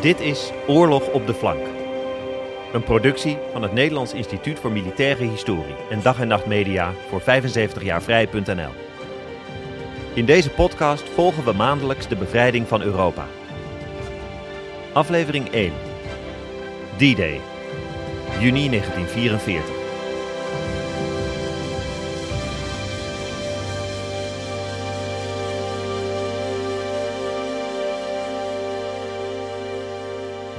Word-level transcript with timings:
Dit 0.00 0.20
is 0.20 0.50
Oorlog 0.66 1.08
op 1.08 1.26
de 1.26 1.34
Flank. 1.34 1.66
Een 2.72 2.82
productie 2.82 3.38
van 3.52 3.62
het 3.62 3.72
Nederlands 3.72 4.12
Instituut 4.12 4.58
voor 4.58 4.72
Militaire 4.72 5.24
Historie 5.24 5.74
en 5.90 6.02
Dag 6.02 6.20
en 6.20 6.28
Nacht 6.28 6.46
Media 6.46 6.92
voor 7.08 7.20
75 7.20 7.82
jaar 7.82 8.02
vrij.nl. 8.02 8.70
In 10.14 10.24
deze 10.24 10.50
podcast 10.50 11.02
volgen 11.02 11.44
we 11.44 11.52
maandelijks 11.52 12.08
de 12.08 12.16
bevrijding 12.16 12.68
van 12.68 12.82
Europa. 12.82 13.26
Aflevering 14.92 15.50
1. 15.50 15.72
D-Day. 16.96 17.40
Juni 18.38 18.68
1944. 18.68 19.79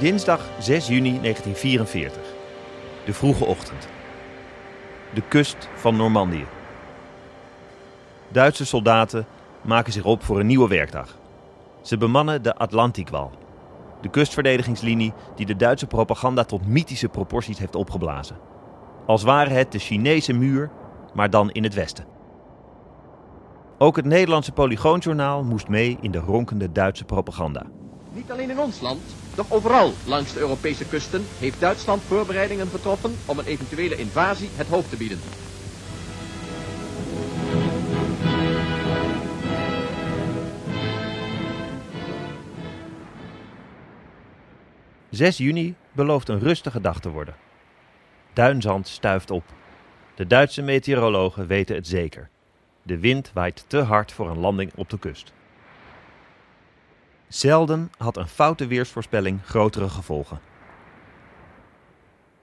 Dinsdag 0.02 0.50
6 0.60 0.88
juni 0.88 1.20
1944. 1.22 2.22
De 3.06 3.14
vroege 3.14 3.46
ochtend. 3.46 3.88
De 5.14 5.22
kust 5.28 5.70
van 5.76 5.96
Normandië. 5.96 6.46
Duitse 8.28 8.66
soldaten 8.66 9.26
maken 9.62 9.94
zich 9.94 10.04
op 10.06 10.24
voor 10.24 10.40
een 10.40 10.46
nieuwe 10.46 10.68
werkdag. 10.68 11.18
Ze 11.82 11.98
bemannen 11.98 12.44
de 12.44 12.56
Atlantikwal, 12.56 13.32
de 14.02 14.10
kustverdedigingslinie 14.10 15.14
die 15.36 15.46
de 15.46 15.56
Duitse 15.56 15.88
propaganda 15.88 16.44
tot 16.44 16.68
mythische 16.68 17.10
proporties 17.10 17.60
heeft 17.60 17.76
opgeblazen. 17.76 18.38
Als 19.06 19.24
ware 19.24 19.50
het 19.50 19.72
de 19.72 19.80
Chinese 19.80 20.34
muur, 20.34 20.70
maar 21.14 21.30
dan 21.30 21.52
in 21.52 21.64
het 21.64 21.74
westen. 21.74 22.06
Ook 23.78 23.96
het 23.96 24.06
Nederlandse 24.06 24.52
Polygoonjournaal 24.52 25.44
moest 25.44 25.68
mee 25.68 25.98
in 26.02 26.12
de 26.12 26.20
ronkende 26.20 26.72
Duitse 26.72 27.06
propaganda. 27.06 27.66
Niet 28.14 28.32
alleen 28.32 28.50
in 28.50 28.60
ons 28.60 28.82
land, 28.82 29.02
doch 29.36 29.52
overal 29.52 29.94
langs 30.06 30.34
de 30.34 30.40
Europese 30.40 30.86
kusten 30.86 31.26
heeft 31.40 31.60
Duitsland 31.60 32.02
voorbereidingen 32.02 32.68
getroffen 32.68 33.16
om 33.26 33.40
een 33.40 33.46
eventuele 33.46 33.96
invasie 33.96 34.50
het 34.56 34.68
hoofd 34.68 34.90
te 34.90 34.98
bieden. 34.98 35.20
...6 45.16 45.38
juni 45.38 45.76
belooft 45.92 46.30
een 46.30 46.40
rustige 46.40 46.82
dag 46.82 47.00
te 47.00 47.10
worden. 47.10 47.36
Duinzand 48.34 48.88
stuift 48.88 49.32
op. 49.32 49.44
De 50.16 50.28
Duitse 50.28 50.62
meteorologen 50.62 51.48
weten 51.48 51.76
het 51.76 51.88
zeker. 51.88 52.30
De 52.84 53.00
wind 53.00 53.32
waait 53.34 53.66
te 53.68 53.78
hard 53.78 54.12
voor 54.12 54.30
een 54.30 54.40
landing 54.40 54.72
op 54.76 54.90
de 54.90 55.00
kust. 55.00 55.34
Zelden 57.32 57.92
had 57.98 58.18
een 58.18 58.28
foute 58.28 58.68
weersvoorspelling 58.68 59.40
grotere 59.46 59.90
gevolgen. 59.90 60.40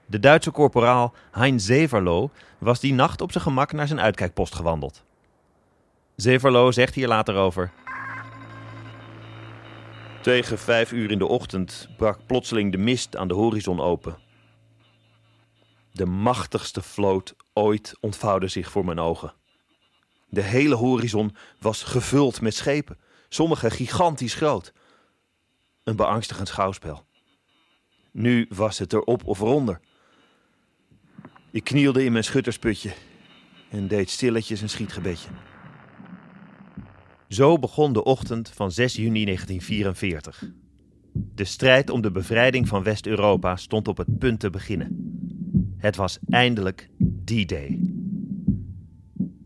De 0.05 0.19
Duitse 0.19 0.51
korporaal 0.51 1.13
Hein 1.31 1.59
Zeverlo 1.59 2.31
was 2.57 2.79
die 2.79 2.93
nacht 2.93 3.21
op 3.21 3.31
zijn 3.31 3.43
gemak 3.43 3.71
naar 3.71 3.87
zijn 3.87 3.99
uitkijkpost 3.99 4.55
gewandeld. 4.55 5.03
Zeverlo 6.15 6.71
zegt 6.71 6.95
hier 6.95 7.07
later 7.07 7.35
over. 7.35 7.71
Tegen 10.21 10.59
vijf 10.59 10.91
uur 10.91 11.11
in 11.11 11.17
de 11.17 11.27
ochtend 11.27 11.89
brak 11.97 12.19
plotseling 12.25 12.71
de 12.71 12.77
mist 12.77 13.17
aan 13.17 13.27
de 13.27 13.33
horizon 13.33 13.79
open. 13.81 14.17
De 15.91 16.05
machtigste 16.05 16.81
vloot 16.81 17.35
ooit 17.53 17.97
ontvouwde 17.99 18.47
zich 18.47 18.71
voor 18.71 18.85
mijn 18.85 18.99
ogen. 18.99 19.33
De 20.29 20.41
hele 20.41 20.75
horizon 20.75 21.35
was 21.59 21.83
gevuld 21.83 22.41
met 22.41 22.55
schepen, 22.55 22.97
sommige 23.27 23.69
gigantisch 23.69 24.33
groot. 24.33 24.73
Een 25.89 25.95
beangstigend 25.95 26.47
schouwspel. 26.47 27.05
Nu 28.11 28.45
was 28.49 28.79
het 28.79 28.93
erop 28.93 29.25
of 29.25 29.39
eronder. 29.39 29.79
Ik 31.51 31.63
knielde 31.63 32.03
in 32.03 32.11
mijn 32.11 32.23
schuttersputje 32.23 32.91
en 33.69 33.87
deed 33.87 34.09
stilletjes 34.09 34.61
een 34.61 34.69
schietgebedje. 34.69 35.29
Zo 37.27 37.59
begon 37.59 37.93
de 37.93 38.03
ochtend 38.03 38.49
van 38.49 38.71
6 38.71 38.95
juni 38.95 39.25
1944. 39.25 40.43
De 41.13 41.45
strijd 41.45 41.89
om 41.89 42.01
de 42.01 42.11
bevrijding 42.11 42.67
van 42.67 42.83
West-Europa 42.83 43.55
stond 43.55 43.87
op 43.87 43.97
het 43.97 44.17
punt 44.17 44.39
te 44.39 44.49
beginnen. 44.49 45.17
Het 45.77 45.95
was 45.95 46.19
eindelijk 46.27 46.89
D-Day. 47.25 47.79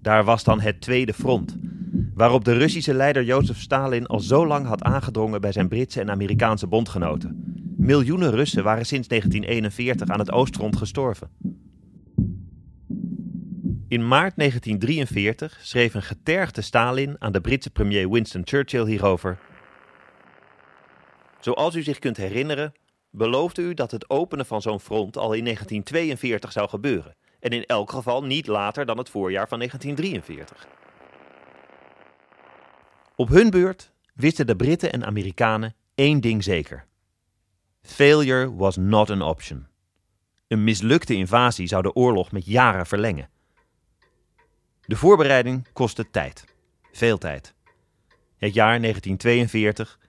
Daar 0.01 0.23
was 0.23 0.43
dan 0.43 0.59
het 0.59 0.81
tweede 0.81 1.13
front, 1.13 1.57
waarop 2.15 2.45
de 2.45 2.53
Russische 2.53 2.93
leider 2.93 3.23
Jozef 3.23 3.59
Stalin 3.59 4.05
al 4.05 4.19
zo 4.19 4.47
lang 4.47 4.65
had 4.65 4.83
aangedrongen 4.83 5.41
bij 5.41 5.51
zijn 5.51 5.67
Britse 5.67 5.99
en 5.99 6.11
Amerikaanse 6.11 6.67
bondgenoten. 6.67 7.43
Miljoenen 7.77 8.31
Russen 8.31 8.63
waren 8.63 8.85
sinds 8.85 9.07
1941 9.07 10.09
aan 10.09 10.19
het 10.19 10.31
oostfront 10.31 10.77
gestorven. 10.77 11.29
In 13.87 14.07
maart 14.07 14.33
1943 14.35 15.59
schreef 15.61 15.93
een 15.93 16.01
getergde 16.01 16.61
Stalin 16.61 17.15
aan 17.19 17.31
de 17.31 17.41
Britse 17.41 17.69
premier 17.69 18.09
Winston 18.09 18.41
Churchill 18.45 18.85
hierover. 18.85 19.37
Zoals 21.39 21.75
u 21.75 21.83
zich 21.83 21.99
kunt 21.99 22.17
herinneren, 22.17 22.73
beloofde 23.09 23.61
u 23.61 23.73
dat 23.73 23.91
het 23.91 24.09
openen 24.09 24.45
van 24.45 24.61
zo'n 24.61 24.79
front 24.79 25.17
al 25.17 25.33
in 25.33 25.43
1942 25.43 26.51
zou 26.51 26.69
gebeuren. 26.69 27.15
En 27.39 27.51
in 27.51 27.65
elk 27.65 27.91
geval 27.91 28.23
niet 28.23 28.47
later 28.47 28.85
dan 28.85 28.97
het 28.97 29.09
voorjaar 29.09 29.47
van 29.47 29.57
1943. 29.57 30.67
Op 33.23 33.29
hun 33.29 33.49
beurt 33.49 33.91
wisten 34.13 34.47
de 34.47 34.55
Britten 34.55 34.91
en 34.91 35.05
Amerikanen 35.05 35.75
één 35.95 36.21
ding 36.21 36.43
zeker. 36.43 36.85
Failure 37.81 38.55
was 38.55 38.77
not 38.77 39.09
an 39.09 39.21
option. 39.21 39.67
Een 40.47 40.63
mislukte 40.63 41.13
invasie 41.13 41.67
zou 41.67 41.81
de 41.81 41.93
oorlog 41.93 42.31
met 42.31 42.45
jaren 42.45 42.85
verlengen. 42.85 43.29
De 44.85 44.95
voorbereiding 44.95 45.67
kostte 45.73 46.09
tijd. 46.11 46.43
Veel 46.91 47.17
tijd. 47.17 47.53
Het 48.37 48.53
jaar 48.53 48.79
1942 48.79 49.99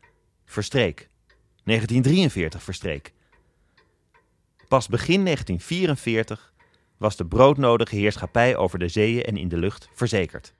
verstreek. 0.44 1.08
1943 1.64 2.62
verstreek. 2.62 3.12
Pas 4.68 4.88
begin 4.88 5.24
1944 5.24 6.52
was 6.96 7.16
de 7.16 7.26
broodnodige 7.26 7.96
heerschappij 7.96 8.56
over 8.56 8.78
de 8.78 8.88
zeeën 8.88 9.22
en 9.22 9.36
in 9.36 9.48
de 9.48 9.56
lucht 9.56 9.88
verzekerd. 9.92 10.54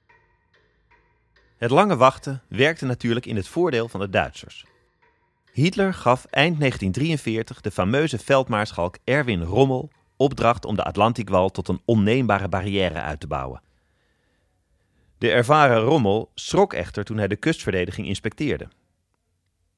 Het 1.56 1.70
lange 1.70 1.97
wachten 1.97 2.42
werkte 2.48 2.84
natuurlijk 2.84 3.26
in 3.26 3.37
het 3.37 3.48
voordeel 3.48 3.88
van 3.88 4.00
de 4.00 4.10
Duitsers. 4.10 4.65
Hitler 5.53 5.94
gaf 5.94 6.25
eind 6.25 6.59
1943 6.59 7.60
de 7.60 7.70
fameuze 7.70 8.19
veldmaarschalk 8.19 8.98
Erwin 9.04 9.42
Rommel 9.42 9.91
opdracht 10.16 10.64
om 10.64 10.76
de 10.76 10.84
Atlantikwal 10.84 11.50
tot 11.50 11.69
een 11.69 11.81
onneembare 11.84 12.48
barrière 12.48 13.00
uit 13.00 13.20
te 13.20 13.26
bouwen. 13.26 13.62
De 15.19 15.31
ervaren 15.31 15.81
Rommel 15.81 16.31
schrok 16.34 16.72
echter 16.72 17.04
toen 17.04 17.19
hij 17.19 17.28
de 17.28 17.37
kustverdediging 17.37 18.06
inspecteerde. 18.06 18.69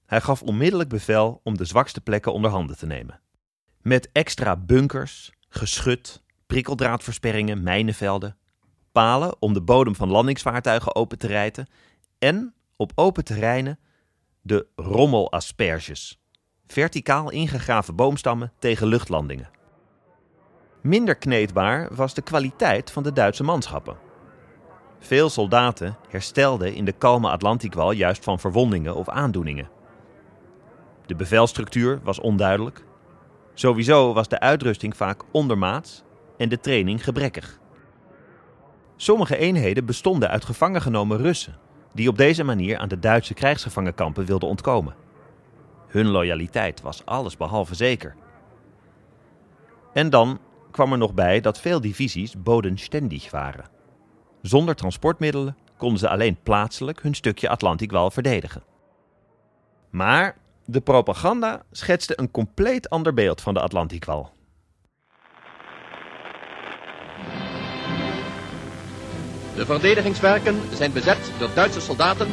Hij 0.06 0.20
gaf 0.20 0.42
onmiddellijk 0.42 0.88
bevel 0.88 1.40
om 1.42 1.56
de 1.56 1.64
zwakste 1.64 2.00
plekken 2.00 2.32
onder 2.32 2.50
handen 2.50 2.76
te 2.76 2.86
nemen. 2.86 3.20
Met 3.82 4.08
extra 4.12 4.56
bunkers, 4.56 5.32
geschut, 5.48 6.22
prikkeldraadversperringen, 6.46 7.62
mijnenvelden, 7.62 8.36
palen 8.96 9.36
om 9.38 9.52
de 9.52 9.60
bodem 9.60 9.94
van 9.94 10.10
landingsvaartuigen 10.10 10.94
open 10.94 11.18
te 11.18 11.26
rijten 11.26 11.66
en 12.18 12.54
op 12.76 12.92
open 12.94 13.24
terreinen 13.24 13.78
de 14.42 14.66
rommelasperges, 14.76 16.20
verticaal 16.66 17.30
ingegraven 17.30 17.96
boomstammen 17.96 18.52
tegen 18.58 18.86
luchtlandingen. 18.86 19.50
Minder 20.82 21.16
kneedbaar 21.16 21.94
was 21.94 22.14
de 22.14 22.22
kwaliteit 22.22 22.90
van 22.90 23.02
de 23.02 23.12
Duitse 23.12 23.42
manschappen. 23.42 23.96
Veel 24.98 25.30
soldaten 25.30 25.96
herstelden 26.08 26.74
in 26.74 26.84
de 26.84 26.92
kalme 26.92 27.30
Atlantikwal 27.30 27.90
juist 27.90 28.24
van 28.24 28.38
verwondingen 28.38 28.94
of 28.94 29.08
aandoeningen. 29.08 29.70
De 31.06 31.14
bevelstructuur 31.14 32.00
was 32.02 32.20
onduidelijk. 32.20 32.84
Sowieso 33.54 34.12
was 34.12 34.28
de 34.28 34.40
uitrusting 34.40 34.96
vaak 34.96 35.22
ondermaats 35.32 36.02
en 36.36 36.48
de 36.48 36.60
training 36.60 37.04
gebrekkig. 37.04 37.64
Sommige 38.96 39.36
eenheden 39.36 39.84
bestonden 39.84 40.30
uit 40.30 40.44
gevangen 40.44 40.82
genomen 40.82 41.18
Russen, 41.18 41.56
die 41.92 42.08
op 42.08 42.16
deze 42.16 42.44
manier 42.44 42.78
aan 42.78 42.88
de 42.88 42.98
Duitse 42.98 43.34
krijgsgevangenkampen 43.34 44.24
wilden 44.24 44.48
ontkomen. 44.48 44.94
Hun 45.86 46.06
loyaliteit 46.06 46.80
was 46.80 47.04
allesbehalve 47.04 47.74
zeker. 47.74 48.14
En 49.92 50.10
dan 50.10 50.38
kwam 50.70 50.92
er 50.92 50.98
nog 50.98 51.14
bij 51.14 51.40
dat 51.40 51.60
veel 51.60 51.80
divisies 51.80 52.42
bodenständig 52.42 53.30
waren. 53.30 53.68
Zonder 54.42 54.74
transportmiddelen 54.74 55.56
konden 55.76 55.98
ze 55.98 56.08
alleen 56.08 56.38
plaatselijk 56.42 57.02
hun 57.02 57.14
stukje 57.14 57.48
Atlantikwal 57.48 58.10
verdedigen. 58.10 58.62
Maar 59.90 60.36
de 60.64 60.80
propaganda 60.80 61.62
schetste 61.70 62.20
een 62.20 62.30
compleet 62.30 62.90
ander 62.90 63.14
beeld 63.14 63.40
van 63.40 63.54
de 63.54 63.60
Atlantikwal. 63.60 64.35
De 69.56 69.66
verdedigingswerken 69.66 70.60
zijn 70.72 70.92
bezet 70.92 71.30
door 71.38 71.48
Duitse 71.54 71.80
soldaten 71.80 72.28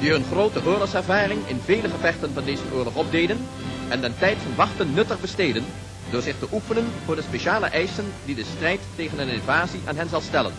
die 0.00 0.10
hun 0.10 0.24
grote 0.24 0.64
oorlogservaring 0.64 1.46
in 1.48 1.60
vele 1.64 1.88
gevechten 1.88 2.32
van 2.34 2.44
deze 2.44 2.62
oorlog 2.72 2.94
opdeden 2.94 3.38
en 3.88 4.00
den 4.00 4.14
tijd 4.18 4.36
van 4.38 4.54
wachten 4.54 4.94
nuttig 4.94 5.20
besteden 5.20 5.64
door 6.10 6.22
zich 6.22 6.38
te 6.38 6.48
oefenen 6.52 6.84
voor 7.04 7.16
de 7.16 7.22
speciale 7.22 7.66
eisen 7.66 8.12
die 8.24 8.34
de 8.34 8.44
strijd 8.44 8.80
tegen 8.94 9.18
een 9.18 9.28
invasie 9.28 9.80
aan 9.84 9.96
hen 9.96 10.08
zal 10.08 10.20
stellen. 10.20 10.52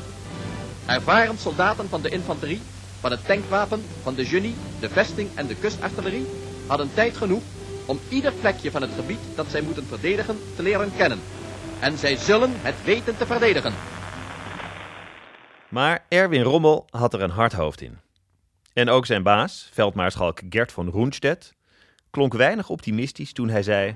Ervaren 0.86 1.38
soldaten 1.38 1.90
van 1.90 2.02
de 2.02 2.10
infanterie, 2.10 2.62
van 3.00 3.12
het 3.12 3.26
tankwapen, 3.26 3.86
van 4.02 4.16
de 4.16 4.26
genie, 4.26 4.56
de 4.80 4.90
vesting 4.90 5.30
en 5.36 5.48
de 5.48 5.56
kustartillerie 5.56 6.26
hadden 6.68 6.94
tijd 6.94 7.18
genoeg 7.18 7.44
om 7.86 8.00
ieder 8.10 8.32
plekje 8.32 8.72
van 8.72 8.82
het 8.82 8.92
gebied 8.96 9.20
dat 9.36 9.46
zij 9.50 9.62
moeten 9.62 9.88
verdedigen 9.88 10.40
te 10.56 10.64
leren 10.64 10.92
kennen. 10.98 11.20
En 11.80 11.98
zij 11.98 12.16
zullen 12.16 12.52
het 12.62 12.84
weten 12.84 13.18
te 13.18 13.26
verdedigen. 13.26 13.74
Maar 15.72 16.06
Erwin 16.08 16.42
Rommel 16.42 16.86
had 16.90 17.14
er 17.14 17.22
een 17.22 17.30
hard 17.30 17.54
hoofd 17.54 17.82
in. 17.82 18.00
En 18.74 18.90
ook 18.90 19.06
zijn 19.06 19.24
baas, 19.24 19.70
veldmaarschalk 19.74 20.42
Gert 20.50 20.72
von 20.72 20.90
Roenstedt, 20.90 21.56
klonk 22.10 22.34
weinig 22.34 22.70
optimistisch 22.70 23.34
toen 23.34 23.50
hij 23.50 23.64
zei: 23.64 23.96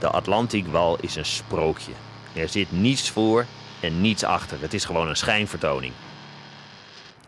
De 0.00 0.08
Atlantikwal 0.08 0.98
is 1.00 1.16
een 1.16 1.24
sprookje. 1.24 1.92
Er 2.34 2.48
zit 2.48 2.72
niets 2.72 3.10
voor 3.10 3.44
en 3.80 4.00
niets 4.00 4.24
achter. 4.24 4.60
Het 4.60 4.74
is 4.74 4.84
gewoon 4.84 5.08
een 5.08 5.16
schijnvertoning. 5.16 5.92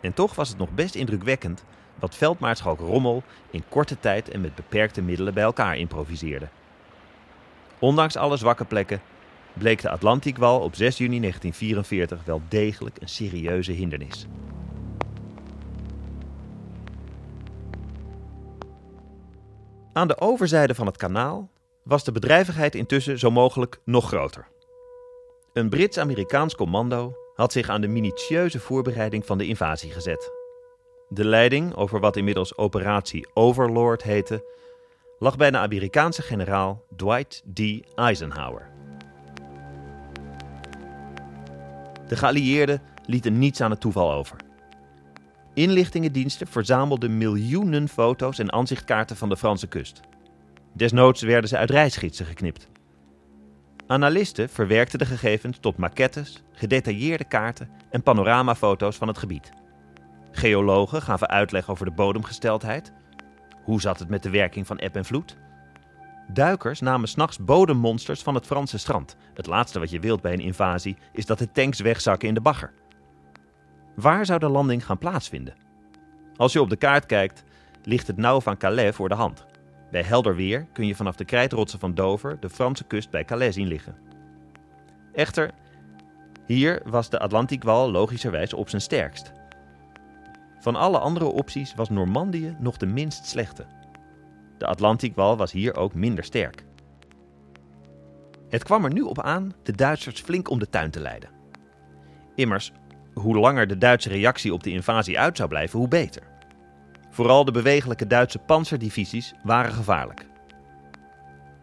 En 0.01 0.13
toch 0.13 0.35
was 0.35 0.49
het 0.49 0.57
nog 0.57 0.69
best 0.71 0.95
indrukwekkend 0.95 1.63
wat 1.95 2.15
veldmaarschalk 2.15 2.79
Rommel 2.79 3.23
in 3.49 3.63
korte 3.69 3.99
tijd 3.99 4.29
en 4.29 4.41
met 4.41 4.55
beperkte 4.55 5.01
middelen 5.01 5.33
bij 5.33 5.43
elkaar 5.43 5.77
improviseerde. 5.77 6.47
Ondanks 7.79 8.15
alle 8.15 8.37
zwakke 8.37 8.65
plekken 8.65 9.01
bleek 9.53 9.81
de 9.81 9.89
Atlantikwal 9.89 10.59
op 10.59 10.75
6 10.75 10.97
juni 10.97 11.19
1944 11.19 12.25
wel 12.25 12.41
degelijk 12.49 12.97
een 13.01 13.09
serieuze 13.09 13.71
hindernis. 13.71 14.27
Aan 19.93 20.07
de 20.07 20.19
overzijde 20.19 20.75
van 20.75 20.85
het 20.85 20.97
kanaal 20.97 21.49
was 21.83 22.03
de 22.03 22.11
bedrijvigheid 22.11 22.75
intussen 22.75 23.19
zo 23.19 23.31
mogelijk 23.31 23.79
nog 23.83 24.07
groter. 24.07 24.47
Een 25.53 25.69
Brits-Amerikaans 25.69 26.55
commando 26.55 27.13
had 27.35 27.51
zich 27.51 27.69
aan 27.69 27.81
de 27.81 27.87
minutieuze 27.87 28.59
voorbereiding 28.59 29.25
van 29.25 29.37
de 29.37 29.47
invasie 29.47 29.91
gezet. 29.91 30.31
De 31.09 31.25
leiding 31.25 31.75
over 31.75 31.99
wat 31.99 32.15
inmiddels 32.15 32.57
Operatie 32.57 33.27
Overlord 33.33 34.03
heette, 34.03 34.43
lag 35.19 35.37
bij 35.37 35.51
de 35.51 35.57
Amerikaanse 35.57 36.21
generaal 36.21 36.85
Dwight 36.95 37.43
D. 37.53 37.59
Eisenhower. 37.95 38.68
De 42.09 42.15
geallieerden 42.15 42.81
lieten 43.05 43.37
niets 43.37 43.61
aan 43.61 43.71
het 43.71 43.79
toeval 43.79 44.11
over. 44.13 44.37
Inlichtingendiensten 45.53 46.47
verzamelden 46.47 47.17
miljoenen 47.17 47.87
foto's 47.87 48.39
en 48.39 48.53
aanzichtkaarten 48.53 49.15
van 49.15 49.29
de 49.29 49.37
Franse 49.37 49.67
kust. 49.67 49.99
Desnoods 50.73 51.21
werden 51.21 51.49
ze 51.49 51.57
uit 51.57 51.69
reisgidsen 51.69 52.25
geknipt. 52.25 52.67
Analisten 53.87 54.49
verwerkten 54.49 54.99
de 54.99 55.05
gegevens 55.05 55.57
tot 55.59 55.77
maquettes, 55.77 56.43
gedetailleerde 56.51 57.23
kaarten 57.23 57.69
en 57.89 58.03
panoramafoto's 58.03 58.95
van 58.95 59.07
het 59.07 59.17
gebied. 59.17 59.51
Geologen 60.31 61.01
gaven 61.01 61.29
uitleg 61.29 61.69
over 61.69 61.85
de 61.85 61.91
bodemgesteldheid. 61.91 62.93
Hoe 63.63 63.81
zat 63.81 63.99
het 63.99 64.09
met 64.09 64.23
de 64.23 64.29
werking 64.29 64.67
van 64.67 64.77
eb 64.77 64.95
en 64.95 65.05
vloed? 65.05 65.37
Duikers 66.33 66.79
namen 66.79 67.07
s'nachts 67.07 67.39
bodemmonsters 67.39 68.21
van 68.21 68.35
het 68.35 68.45
Franse 68.45 68.77
strand. 68.77 69.15
Het 69.33 69.45
laatste 69.45 69.79
wat 69.79 69.89
je 69.89 69.99
wilt 69.99 70.21
bij 70.21 70.33
een 70.33 70.39
invasie 70.39 70.97
is 71.11 71.25
dat 71.25 71.37
de 71.37 71.51
tanks 71.51 71.79
wegzakken 71.79 72.27
in 72.27 72.33
de 72.33 72.41
bagger. 72.41 72.73
Waar 73.95 74.25
zou 74.25 74.39
de 74.39 74.49
landing 74.49 74.85
gaan 74.85 74.97
plaatsvinden? 74.97 75.55
Als 76.35 76.53
je 76.53 76.61
op 76.61 76.69
de 76.69 76.75
kaart 76.75 77.05
kijkt, 77.05 77.43
ligt 77.83 78.07
het 78.07 78.17
nauw 78.17 78.41
van 78.41 78.57
Calais 78.57 78.95
voor 78.95 79.09
de 79.09 79.15
hand. 79.15 79.45
Bij 79.91 80.03
helder 80.03 80.35
weer 80.35 80.67
kun 80.73 80.85
je 80.87 80.95
vanaf 80.95 81.15
de 81.15 81.25
krijtrotsen 81.25 81.79
van 81.79 81.93
Dover 81.93 82.39
de 82.39 82.49
Franse 82.49 82.83
kust 82.83 83.09
bij 83.09 83.25
Calais 83.25 83.55
zien 83.55 83.67
liggen. 83.67 83.95
Echter, 85.13 85.51
hier 86.45 86.81
was 86.85 87.09
de 87.09 87.19
Atlantikwal 87.19 87.91
logischerwijs 87.91 88.53
op 88.53 88.69
zijn 88.69 88.81
sterkst. 88.81 89.31
Van 90.59 90.75
alle 90.75 90.99
andere 90.99 91.25
opties 91.25 91.75
was 91.75 91.89
Normandië 91.89 92.55
nog 92.59 92.77
de 92.77 92.85
minst 92.85 93.25
slechte. 93.25 93.65
De 94.59 94.65
Atlantikwal 94.65 95.37
was 95.37 95.51
hier 95.51 95.75
ook 95.75 95.93
minder 95.93 96.23
sterk. 96.23 96.63
Het 98.49 98.63
kwam 98.63 98.83
er 98.85 98.93
nu 98.93 99.01
op 99.01 99.21
aan 99.21 99.53
de 99.63 99.71
Duitsers 99.71 100.21
flink 100.21 100.49
om 100.49 100.59
de 100.59 100.69
tuin 100.69 100.91
te 100.91 100.99
leiden. 100.99 101.29
Immers, 102.35 102.71
hoe 103.13 103.37
langer 103.37 103.67
de 103.67 103.77
Duitse 103.77 104.09
reactie 104.09 104.53
op 104.53 104.63
de 104.63 104.69
invasie 104.69 105.19
uit 105.19 105.37
zou 105.37 105.49
blijven, 105.49 105.79
hoe 105.79 105.87
beter. 105.87 106.23
Vooral 107.09 107.45
de 107.45 107.51
bewegelijke 107.51 108.07
Duitse 108.07 108.39
panzerdivisies 108.39 109.33
waren 109.43 109.71
gevaarlijk. 109.71 110.25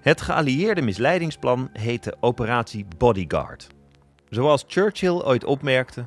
Het 0.01 0.21
geallieerde 0.21 0.83
misleidingsplan 0.83 1.69
heette 1.73 2.17
Operatie 2.21 2.87
Bodyguard. 2.97 3.67
Zoals 4.29 4.65
Churchill 4.67 5.21
ooit 5.23 5.45
opmerkte: 5.45 6.05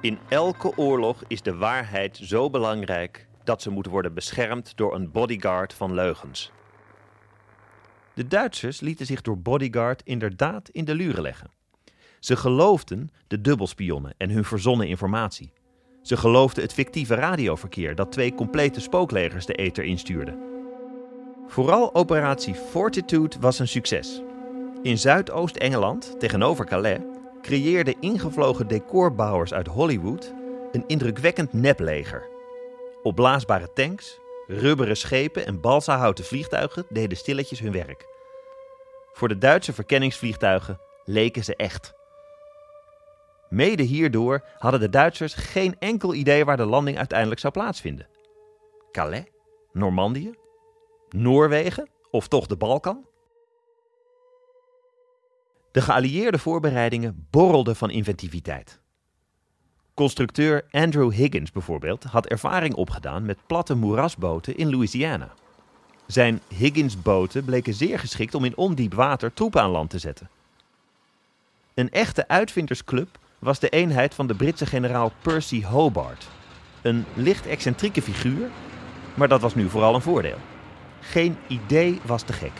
In 0.00 0.18
elke 0.28 0.76
oorlog 0.76 1.22
is 1.26 1.42
de 1.42 1.56
waarheid 1.56 2.16
zo 2.22 2.50
belangrijk 2.50 3.26
dat 3.44 3.62
ze 3.62 3.70
moet 3.70 3.86
worden 3.86 4.14
beschermd 4.14 4.76
door 4.76 4.94
een 4.94 5.10
bodyguard 5.10 5.74
van 5.74 5.94
leugens. 5.94 6.52
De 8.14 8.26
Duitsers 8.26 8.80
lieten 8.80 9.06
zich 9.06 9.20
door 9.20 9.38
bodyguard 9.38 10.02
inderdaad 10.04 10.68
in 10.68 10.84
de 10.84 10.94
luren 10.94 11.22
leggen. 11.22 11.50
Ze 12.18 12.36
geloofden 12.36 13.10
de 13.26 13.40
dubbelspionnen 13.40 14.14
en 14.16 14.30
hun 14.30 14.44
verzonnen 14.44 14.88
informatie. 14.88 15.52
Ze 16.02 16.16
geloofden 16.16 16.62
het 16.62 16.72
fictieve 16.72 17.14
radioverkeer 17.14 17.94
dat 17.94 18.12
twee 18.12 18.34
complete 18.34 18.80
spooklegers 18.80 19.46
de 19.46 19.52
ether 19.52 19.84
instuurde. 19.84 20.36
Vooral 21.46 21.94
operatie 21.94 22.54
Fortitude 22.54 23.36
was 23.40 23.58
een 23.58 23.68
succes. 23.68 24.22
In 24.82 24.98
Zuidoost-Engeland, 24.98 26.20
tegenover 26.20 26.64
Calais, 26.64 27.00
creëerden 27.42 28.00
ingevlogen 28.00 28.68
decorbouwers 28.68 29.52
uit 29.52 29.66
Hollywood 29.66 30.32
een 30.72 30.84
indrukwekkend 30.86 31.52
nepleger. 31.52 32.33
Opblaasbare 33.04 33.72
tanks, 33.72 34.20
rubberen 34.46 34.96
schepen 34.96 35.46
en 35.46 35.60
balsahouten 35.60 36.24
vliegtuigen 36.24 36.86
deden 36.88 37.16
stilletjes 37.16 37.60
hun 37.60 37.72
werk. 37.72 38.06
Voor 39.12 39.28
de 39.28 39.38
Duitse 39.38 39.72
verkenningsvliegtuigen 39.72 40.80
leken 41.04 41.44
ze 41.44 41.56
echt. 41.56 41.94
Mede 43.48 43.82
hierdoor 43.82 44.44
hadden 44.58 44.80
de 44.80 44.88
Duitsers 44.88 45.34
geen 45.34 45.76
enkel 45.78 46.14
idee 46.14 46.44
waar 46.44 46.56
de 46.56 46.64
landing 46.64 46.98
uiteindelijk 46.98 47.40
zou 47.40 47.52
plaatsvinden. 47.52 48.08
Calais? 48.90 49.24
Normandië? 49.72 50.34
Noorwegen? 51.08 51.90
Of 52.10 52.28
toch 52.28 52.46
de 52.46 52.56
Balkan? 52.56 53.06
De 55.72 55.80
geallieerde 55.80 56.38
voorbereidingen 56.38 57.26
borrelden 57.30 57.76
van 57.76 57.90
inventiviteit. 57.90 58.82
Constructeur 59.94 60.64
Andrew 60.70 61.12
Higgins 61.12 61.52
bijvoorbeeld 61.52 62.04
had 62.04 62.26
ervaring 62.26 62.74
opgedaan 62.74 63.24
met 63.24 63.38
platte 63.46 63.74
moerasboten 63.74 64.56
in 64.56 64.70
Louisiana. 64.70 65.32
Zijn 66.06 66.40
Higgins-boten 66.48 67.44
bleken 67.44 67.74
zeer 67.74 67.98
geschikt 67.98 68.34
om 68.34 68.44
in 68.44 68.56
ondiep 68.56 68.94
water 68.94 69.32
troepen 69.32 69.62
aan 69.62 69.70
land 69.70 69.90
te 69.90 69.98
zetten. 69.98 70.28
Een 71.74 71.90
echte 71.90 72.28
uitvindersclub 72.28 73.18
was 73.38 73.58
de 73.58 73.68
eenheid 73.68 74.14
van 74.14 74.26
de 74.26 74.34
Britse 74.34 74.66
generaal 74.66 75.12
Percy 75.22 75.64
Hobart. 75.64 76.28
Een 76.82 77.04
licht 77.14 77.46
excentrieke 77.46 78.02
figuur, 78.02 78.48
maar 79.14 79.28
dat 79.28 79.40
was 79.40 79.54
nu 79.54 79.68
vooral 79.68 79.94
een 79.94 80.02
voordeel. 80.02 80.38
Geen 81.00 81.36
idee 81.46 82.00
was 82.04 82.22
te 82.22 82.32
gek. 82.32 82.52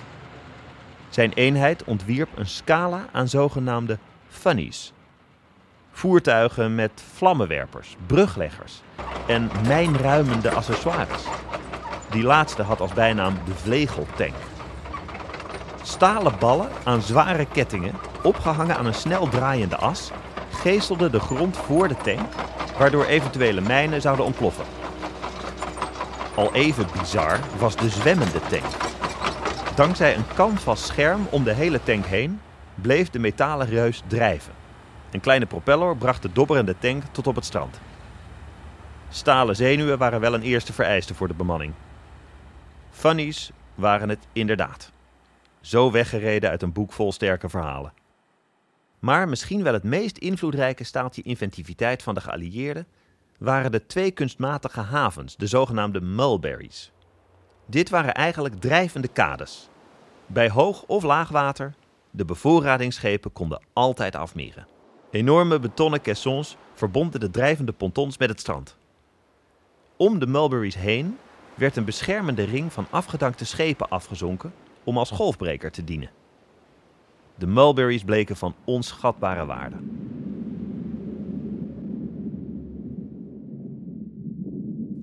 Zijn 1.08 1.32
eenheid 1.32 1.84
ontwierp 1.84 2.28
een 2.38 2.46
scala 2.46 3.08
aan 3.12 3.28
zogenaamde 3.28 3.98
funnies. 4.28 4.92
Voertuigen 5.96 6.74
met 6.74 7.02
vlammenwerpers, 7.14 7.96
brugleggers 8.06 8.82
en 9.26 9.50
mijnruimende 9.66 10.50
accessoires. 10.50 11.22
Die 12.10 12.22
laatste 12.22 12.62
had 12.62 12.80
als 12.80 12.92
bijnaam 12.92 13.38
de 13.44 13.54
vlegeltank. 13.54 14.34
Stalen 15.82 16.32
ballen 16.38 16.68
aan 16.84 17.02
zware 17.02 17.46
kettingen, 17.46 17.94
opgehangen 18.22 18.76
aan 18.76 18.86
een 18.86 18.94
snel 18.94 19.28
draaiende 19.28 19.76
as, 19.76 20.10
geestelden 20.50 21.12
de 21.12 21.20
grond 21.20 21.56
voor 21.56 21.88
de 21.88 21.96
tank, 21.96 22.32
waardoor 22.78 23.04
eventuele 23.04 23.60
mijnen 23.60 24.00
zouden 24.00 24.24
ontploffen. 24.24 24.64
Al 26.34 26.54
even 26.54 26.86
bizar 26.98 27.38
was 27.58 27.76
de 27.76 27.88
zwemmende 27.88 28.40
tank. 28.48 28.72
Dankzij 29.74 30.16
een 30.16 30.26
canvas 30.34 30.86
scherm 30.86 31.26
om 31.30 31.44
de 31.44 31.52
hele 31.52 31.82
tank 31.82 32.06
heen 32.06 32.40
bleef 32.74 33.10
de 33.10 33.18
metalen 33.18 33.66
reus 33.66 34.02
drijven. 34.06 34.63
Een 35.14 35.20
kleine 35.20 35.46
propeller 35.46 35.96
bracht 35.96 36.22
de 36.22 36.32
dobberende 36.32 36.78
tank 36.78 37.02
tot 37.10 37.26
op 37.26 37.34
het 37.34 37.44
strand. 37.44 37.80
Stalen 39.08 39.56
zenuwen 39.56 39.98
waren 39.98 40.20
wel 40.20 40.34
een 40.34 40.42
eerste 40.42 40.72
vereiste 40.72 41.14
voor 41.14 41.28
de 41.28 41.34
bemanning. 41.34 41.72
Funnies 42.90 43.50
waren 43.74 44.08
het 44.08 44.26
inderdaad. 44.32 44.92
Zo 45.60 45.90
weggereden 45.90 46.50
uit 46.50 46.62
een 46.62 46.72
boek 46.72 46.92
vol 46.92 47.12
sterke 47.12 47.48
verhalen. 47.48 47.92
Maar 48.98 49.28
misschien 49.28 49.62
wel 49.62 49.72
het 49.72 49.82
meest 49.82 50.18
invloedrijke 50.18 50.84
staaltje 50.84 51.22
inventiviteit 51.22 52.02
van 52.02 52.14
de 52.14 52.20
geallieerden 52.20 52.86
waren 53.38 53.72
de 53.72 53.86
twee 53.86 54.10
kunstmatige 54.10 54.80
havens, 54.80 55.36
de 55.36 55.46
zogenaamde 55.46 56.00
mulberries. 56.00 56.92
Dit 57.66 57.90
waren 57.90 58.14
eigenlijk 58.14 58.60
drijvende 58.60 59.08
kades. 59.08 59.68
Bij 60.26 60.50
hoog 60.50 60.82
of 60.86 61.02
laag 61.02 61.28
water, 61.28 61.74
de 62.10 62.24
bevoorradingsschepen 62.24 63.32
konden 63.32 63.62
altijd 63.72 64.16
afmeren. 64.16 64.73
Enorme 65.14 65.58
betonnen 65.58 66.00
caissons 66.00 66.56
verbonden 66.72 67.20
de 67.20 67.30
drijvende 67.30 67.72
pontons 67.72 68.18
met 68.18 68.28
het 68.28 68.40
strand. 68.40 68.76
Om 69.96 70.18
de 70.18 70.26
Mulberries 70.26 70.74
heen 70.74 71.16
werd 71.54 71.76
een 71.76 71.84
beschermende 71.84 72.42
ring 72.42 72.72
van 72.72 72.86
afgedankte 72.90 73.44
schepen 73.44 73.88
afgezonken 73.88 74.52
om 74.84 74.98
als 74.98 75.10
golfbreker 75.10 75.70
te 75.70 75.84
dienen. 75.84 76.10
De 77.34 77.46
Mulberries 77.46 78.04
bleken 78.04 78.36
van 78.36 78.54
onschatbare 78.64 79.46
waarde. 79.46 79.76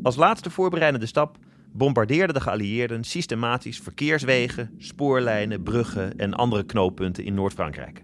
Als 0.03 0.15
laatste 0.15 0.49
voorbereidende 0.49 1.05
stap 1.05 1.37
bombardeerden 1.71 2.35
de 2.35 2.41
geallieerden 2.41 3.03
systematisch 3.03 3.79
verkeerswegen, 3.79 4.75
spoorlijnen, 4.77 5.63
bruggen 5.63 6.17
en 6.17 6.33
andere 6.33 6.63
knooppunten 6.63 7.23
in 7.23 7.33
Noord-Frankrijk. 7.33 8.03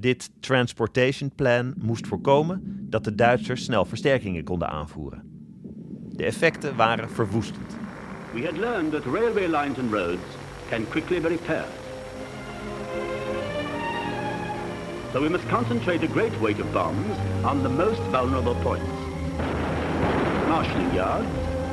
Dit 0.00 0.30
transportation 0.40 1.30
plan 1.34 1.74
moest 1.78 2.06
voorkomen 2.06 2.86
dat 2.90 3.04
de 3.04 3.14
Duitsers 3.14 3.64
snel 3.64 3.84
versterkingen 3.84 4.44
konden 4.44 4.68
aanvoeren. 4.68 5.22
De 6.08 6.24
effecten 6.24 6.76
waren 6.76 7.10
verwoestend. 7.10 7.76
We 8.32 8.44
had 8.44 8.56
learned 8.56 8.90
that 8.90 9.04
railway 9.04 9.46
lines 9.46 9.78
and 9.78 9.92
roads 9.92 10.36
can 10.68 10.88
quickly 10.88 11.20
be 11.20 11.28
repaired. 11.28 11.72
So 15.12 15.20
we 15.20 15.28
must 15.28 15.48
concentrate 15.48 16.04
a 16.04 16.12
great 16.12 16.40
weight 16.40 16.60
of 16.60 16.72
bombs 16.72 17.16
on 17.44 17.62
the 17.62 17.68
most 17.68 18.00
vulnerable 18.10 18.56
points. 18.62 18.92
Marshalling 20.48 20.94
yards, 20.94 21.28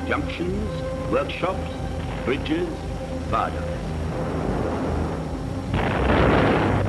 junctions, 0.08 0.70
workshops, 1.12 1.72
bridges, 2.24 2.70
viaducts. 3.29 3.85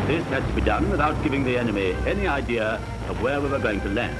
This 0.06 0.25
had 0.26 0.46
to 0.46 0.54
be 0.54 0.60
done 0.60 0.88
without 0.88 1.20
giving 1.25 1.42
the 1.42 1.58
enemy 1.58 1.92
any 2.06 2.28
idea 2.28 2.80
of 3.08 3.20
where 3.20 3.40
we 3.40 3.48
were 3.48 3.58
going 3.58 3.80
to 3.80 3.88
land. 3.88 4.16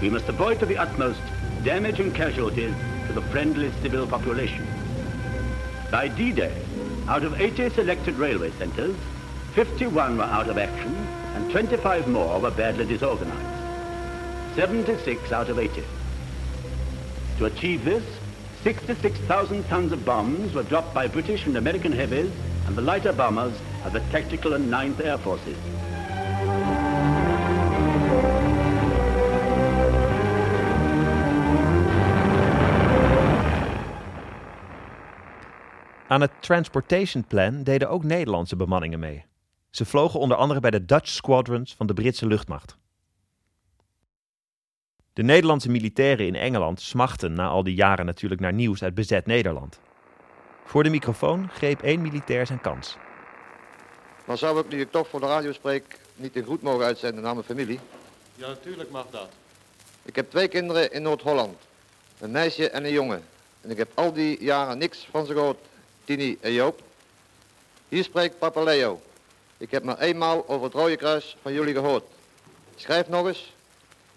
We 0.00 0.08
must 0.08 0.26
avoid 0.30 0.60
to 0.60 0.66
the 0.66 0.78
utmost 0.78 1.20
damage 1.62 2.00
and 2.00 2.14
casualties 2.14 2.74
to 3.06 3.12
the 3.12 3.20
friendly 3.20 3.70
civil 3.82 4.06
population. 4.06 4.66
By 5.90 6.08
D-Day, 6.08 6.54
out 7.06 7.22
of 7.22 7.38
80 7.38 7.68
selected 7.70 8.14
railway 8.14 8.50
centres, 8.52 8.96
51 9.54 10.16
were 10.16 10.24
out 10.24 10.48
of 10.48 10.56
action 10.56 10.94
and 11.34 11.50
25 11.50 12.08
more 12.08 12.40
were 12.40 12.50
badly 12.50 12.86
disorganized. 12.86 14.54
76 14.56 15.32
out 15.32 15.50
of 15.50 15.58
80. 15.58 15.84
To 17.38 17.44
achieve 17.44 17.84
this, 17.84 18.04
66,000 18.64 19.64
tons 19.64 19.92
of 19.92 20.06
bombs 20.06 20.54
were 20.54 20.62
dropped 20.62 20.94
by 20.94 21.08
British 21.08 21.44
and 21.44 21.58
American 21.58 21.92
heavies 21.92 22.32
and 22.66 22.74
the 22.74 22.82
lighter 22.82 23.12
bombers 23.12 23.54
of 23.84 23.92
the 23.92 24.00
Tactical 24.10 24.54
and 24.54 24.70
9th 24.70 25.04
Air 25.04 25.18
Forces. 25.18 25.56
Aan 36.08 36.20
het 36.20 36.30
Transportation 36.40 37.24
Plan 37.24 37.62
deden 37.62 37.90
ook 37.90 38.04
Nederlandse 38.04 38.56
bemanningen 38.56 38.98
mee. 38.98 39.24
Ze 39.70 39.84
vlogen 39.84 40.20
onder 40.20 40.36
andere 40.36 40.60
bij 40.60 40.70
de 40.70 40.84
Dutch 40.84 41.08
Squadrons 41.08 41.74
van 41.74 41.86
de 41.86 41.94
Britse 41.94 42.26
luchtmacht. 42.26 42.76
De 45.12 45.22
Nederlandse 45.22 45.70
militairen 45.70 46.26
in 46.26 46.34
Engeland 46.34 46.80
smachten 46.80 47.32
na 47.32 47.48
al 47.48 47.62
die 47.62 47.74
jaren 47.74 48.06
natuurlijk 48.06 48.40
naar 48.40 48.52
nieuws 48.52 48.82
uit 48.82 48.94
bezet 48.94 49.26
Nederland. 49.26 49.80
Voor 50.64 50.82
de 50.82 50.90
microfoon 50.90 51.48
greep 51.48 51.82
één 51.82 52.00
militair 52.02 52.46
zijn 52.46 52.60
kans. 52.60 52.96
Dan 54.28 54.38
zou 54.38 54.60
ik, 54.60 54.68
nu 54.68 54.80
ik 54.80 54.90
toch 54.90 55.08
voor 55.08 55.20
de 55.20 55.26
radio 55.26 55.52
spreek, 55.52 55.84
niet 56.14 56.36
een 56.36 56.42
groet 56.42 56.62
mogen 56.62 56.84
uitzenden 56.84 57.22
naar 57.22 57.34
mijn 57.34 57.46
familie. 57.46 57.80
Ja, 58.34 58.48
natuurlijk 58.48 58.90
mag 58.90 59.06
dat. 59.10 59.28
Ik 60.02 60.16
heb 60.16 60.30
twee 60.30 60.48
kinderen 60.48 60.92
in 60.92 61.02
Noord-Holland. 61.02 61.58
Een 62.18 62.30
meisje 62.30 62.70
en 62.70 62.84
een 62.84 62.92
jongen. 62.92 63.24
En 63.60 63.70
ik 63.70 63.76
heb 63.76 63.88
al 63.94 64.12
die 64.12 64.44
jaren 64.44 64.78
niks 64.78 65.08
van 65.10 65.26
ze 65.26 65.32
gehoord. 65.32 65.58
Tini 66.04 66.38
en 66.40 66.52
Joop. 66.52 66.82
Hier 67.88 68.04
spreekt 68.04 68.38
papa 68.38 68.62
Leo. 68.62 69.00
Ik 69.56 69.70
heb 69.70 69.82
maar 69.82 69.98
eenmaal 69.98 70.48
over 70.48 70.64
het 70.64 70.74
Rode 70.74 70.96
Kruis 70.96 71.36
van 71.42 71.52
jullie 71.52 71.74
gehoord. 71.74 72.04
Schrijf 72.76 73.08
nog 73.08 73.26
eens. 73.26 73.52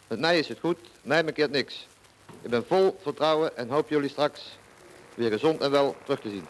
Met 0.08 0.20
mij 0.20 0.40
is 0.40 0.48
het 0.48 0.60
goed, 0.60 0.78
mij 1.02 1.26
bekeert 1.26 1.52
niks. 1.52 1.88
Ik 2.42 2.50
ben 2.50 2.66
vol 2.68 3.00
vertrouwen 3.02 3.58
en 3.58 3.70
hoop 3.70 3.90
jullie 3.90 4.10
straks 4.10 4.58
weer 5.14 5.32
gezond 5.32 5.62
en 5.62 5.72
wel 5.72 5.96
terug 6.04 6.20
te 6.20 6.30
zien. 6.30 6.48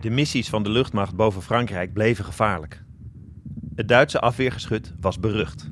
De 0.00 0.10
missies 0.10 0.48
van 0.48 0.62
de 0.62 0.70
luchtmacht 0.70 1.14
boven 1.14 1.42
Frankrijk 1.42 1.92
bleven 1.92 2.24
gevaarlijk. 2.24 2.82
Het 3.74 3.88
Duitse 3.88 4.20
afweergeschut 4.20 4.92
was 5.00 5.20
berucht. 5.20 5.68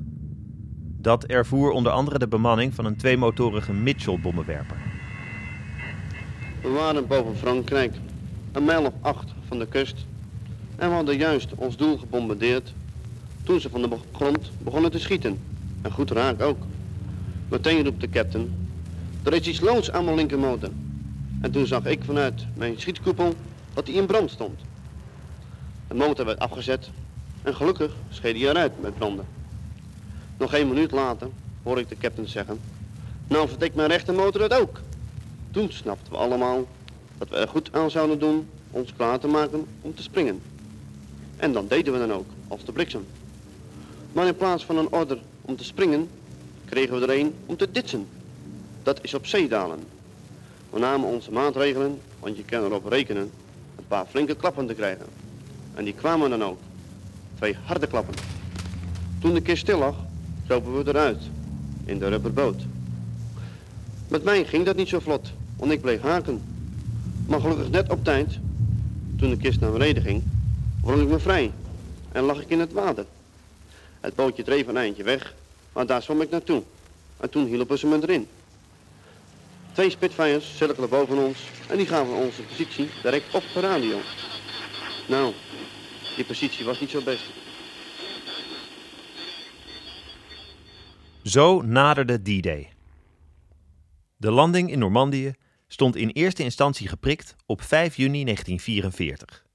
Dat 1.01 1.25
ervoer 1.25 1.71
onder 1.71 1.91
andere 1.91 2.19
de 2.19 2.27
bemanning 2.27 2.73
van 2.73 2.85
een 2.85 2.95
tweemotorige 2.95 3.73
Mitchell-bommenwerper. 3.73 4.77
We 6.61 6.69
waren 6.69 7.07
boven 7.07 7.35
Frankrijk, 7.35 7.93
een 8.51 8.65
mijl 8.65 8.85
of 8.85 8.93
acht 9.01 9.33
van 9.47 9.59
de 9.59 9.67
kust. 9.67 10.05
En 10.75 10.89
we 10.89 10.95
hadden 10.95 11.17
juist 11.17 11.55
ons 11.55 11.77
doel 11.77 11.97
gebombardeerd 11.97 12.73
toen 13.43 13.59
ze 13.59 13.69
van 13.69 13.81
de 13.81 13.89
grond 14.11 14.51
begonnen 14.57 14.91
te 14.91 14.99
schieten. 14.99 15.39
En 15.81 15.91
goed 15.91 16.11
raak 16.11 16.41
ook. 16.41 16.57
Meteen 17.49 17.83
roept 17.83 18.01
de 18.01 18.09
captain, 18.09 18.67
er 19.23 19.33
is 19.33 19.47
iets 19.47 19.59
loods 19.59 19.91
aan 19.91 20.03
mijn 20.03 20.15
linkermotor. 20.15 20.69
En 21.41 21.51
toen 21.51 21.67
zag 21.67 21.85
ik 21.85 22.03
vanuit 22.03 22.45
mijn 22.55 22.79
schietkoepel 22.79 23.33
dat 23.77 23.87
hij 23.87 23.95
in 23.95 24.05
brand 24.05 24.31
stond. 24.31 24.59
De 25.87 25.93
motor 25.93 26.25
werd 26.25 26.39
afgezet 26.39 26.89
en 27.43 27.55
gelukkig 27.55 27.93
scheed 28.09 28.35
hij 28.35 28.49
eruit 28.49 28.81
met 28.81 28.97
branden. 28.97 29.25
Nog 30.37 30.53
een 30.53 30.67
minuut 30.67 30.91
later 30.91 31.29
hoor 31.63 31.79
ik 31.79 31.89
de 31.89 31.97
captain 31.97 32.27
zeggen, 32.27 32.59
nou 33.27 33.47
verdikt 33.47 33.75
mijn 33.75 33.89
rechtermotor 33.89 34.41
het 34.41 34.53
ook. 34.53 34.81
Toen 35.51 35.71
snapten 35.71 36.11
we 36.11 36.17
allemaal 36.17 36.67
dat 37.17 37.29
we 37.29 37.35
er 37.35 37.47
goed 37.47 37.69
aan 37.71 37.91
zouden 37.91 38.19
doen 38.19 38.49
ons 38.71 38.93
klaar 38.93 39.19
te 39.19 39.27
maken 39.27 39.67
om 39.81 39.95
te 39.95 40.03
springen. 40.03 40.41
En 41.35 41.53
dan 41.53 41.67
deden 41.67 41.93
we 41.93 41.99
dan 41.99 42.13
ook, 42.13 42.27
als 42.47 42.63
de 42.65 42.71
bliksem. 42.71 43.05
Maar 44.11 44.27
in 44.27 44.37
plaats 44.37 44.65
van 44.65 44.77
een 44.77 44.91
order 44.91 45.19
om 45.41 45.55
te 45.55 45.63
springen, 45.63 46.09
kregen 46.65 46.99
we 46.99 47.07
er 47.07 47.19
een 47.19 47.33
om 47.45 47.57
te 47.57 47.71
ditsen. 47.71 48.07
Dat 48.83 49.03
is 49.03 49.13
op 49.13 49.25
zee 49.25 49.47
dalen. 49.47 49.79
We 50.69 50.79
namen 50.79 51.09
onze 51.09 51.31
maatregelen, 51.31 52.01
want 52.19 52.37
je 52.37 52.43
kan 52.43 52.63
erop 52.63 52.85
rekenen, 52.85 53.31
een 53.77 53.87
paar 53.87 54.05
flinke 54.05 54.35
klappen 54.35 54.67
te 54.67 54.73
krijgen. 54.73 55.05
En 55.73 55.83
die 55.83 55.93
kwamen 55.93 56.29
dan 56.29 56.43
ook. 56.43 56.59
Twee 57.35 57.55
harde 57.65 57.87
klappen. 57.87 58.13
Toen 59.19 59.33
de 59.33 59.41
kist 59.41 59.61
stil 59.61 59.79
lag, 59.79 59.95
kropen 60.45 60.77
we 60.77 60.89
eruit, 60.89 61.21
in 61.85 61.99
de 61.99 62.07
rubberboot. 62.07 62.61
Met 64.07 64.23
mij 64.23 64.45
ging 64.45 64.65
dat 64.65 64.75
niet 64.75 64.87
zo 64.87 64.99
vlot, 64.99 65.31
want 65.55 65.71
ik 65.71 65.81
bleef 65.81 66.01
haken. 66.01 66.41
Maar 67.27 67.39
gelukkig 67.39 67.69
net 67.69 67.89
op 67.89 68.03
tijd, 68.03 68.39
toen 69.17 69.29
de 69.29 69.37
kist 69.37 69.59
naar 69.59 69.71
beneden 69.71 70.03
ging, 70.03 70.23
wrong 70.81 71.01
ik 71.01 71.07
me 71.07 71.19
vrij 71.19 71.51
en 72.11 72.23
lag 72.23 72.41
ik 72.41 72.49
in 72.49 72.59
het 72.59 72.73
water. 72.73 73.05
Het 73.99 74.15
bootje 74.15 74.43
dreef 74.43 74.67
een 74.67 74.77
eindje 74.77 75.03
weg, 75.03 75.33
maar 75.73 75.85
daar 75.85 76.01
zwom 76.01 76.21
ik 76.21 76.29
naartoe. 76.29 76.63
En 77.17 77.29
toen 77.29 77.45
hielpen 77.45 77.77
ze 77.77 77.87
me 77.87 78.01
erin. 78.01 78.27
Twee 79.77 79.89
Spitfires 79.89 80.57
cirkelen 80.57 80.89
boven 80.89 81.17
ons 81.17 81.39
en 81.69 81.77
die 81.77 81.85
gaven 81.85 82.13
onze 82.13 82.41
positie 82.41 82.89
direct 83.01 83.33
op 83.33 83.43
de 83.53 83.59
radio. 83.59 83.97
Nou, 85.07 85.33
die 86.15 86.25
positie 86.25 86.65
was 86.65 86.79
niet 86.79 86.89
zo 86.89 87.01
best. 87.01 87.23
Zo 91.23 91.61
naderde 91.61 92.21
D-Day. 92.21 92.73
De 94.17 94.31
landing 94.31 94.71
in 94.71 94.79
Normandië 94.79 95.33
stond 95.67 95.95
in 95.95 96.09
eerste 96.09 96.43
instantie 96.43 96.87
geprikt 96.87 97.35
op 97.45 97.61
5 97.61 97.95
juni 97.95 98.23
1944. 98.23 99.45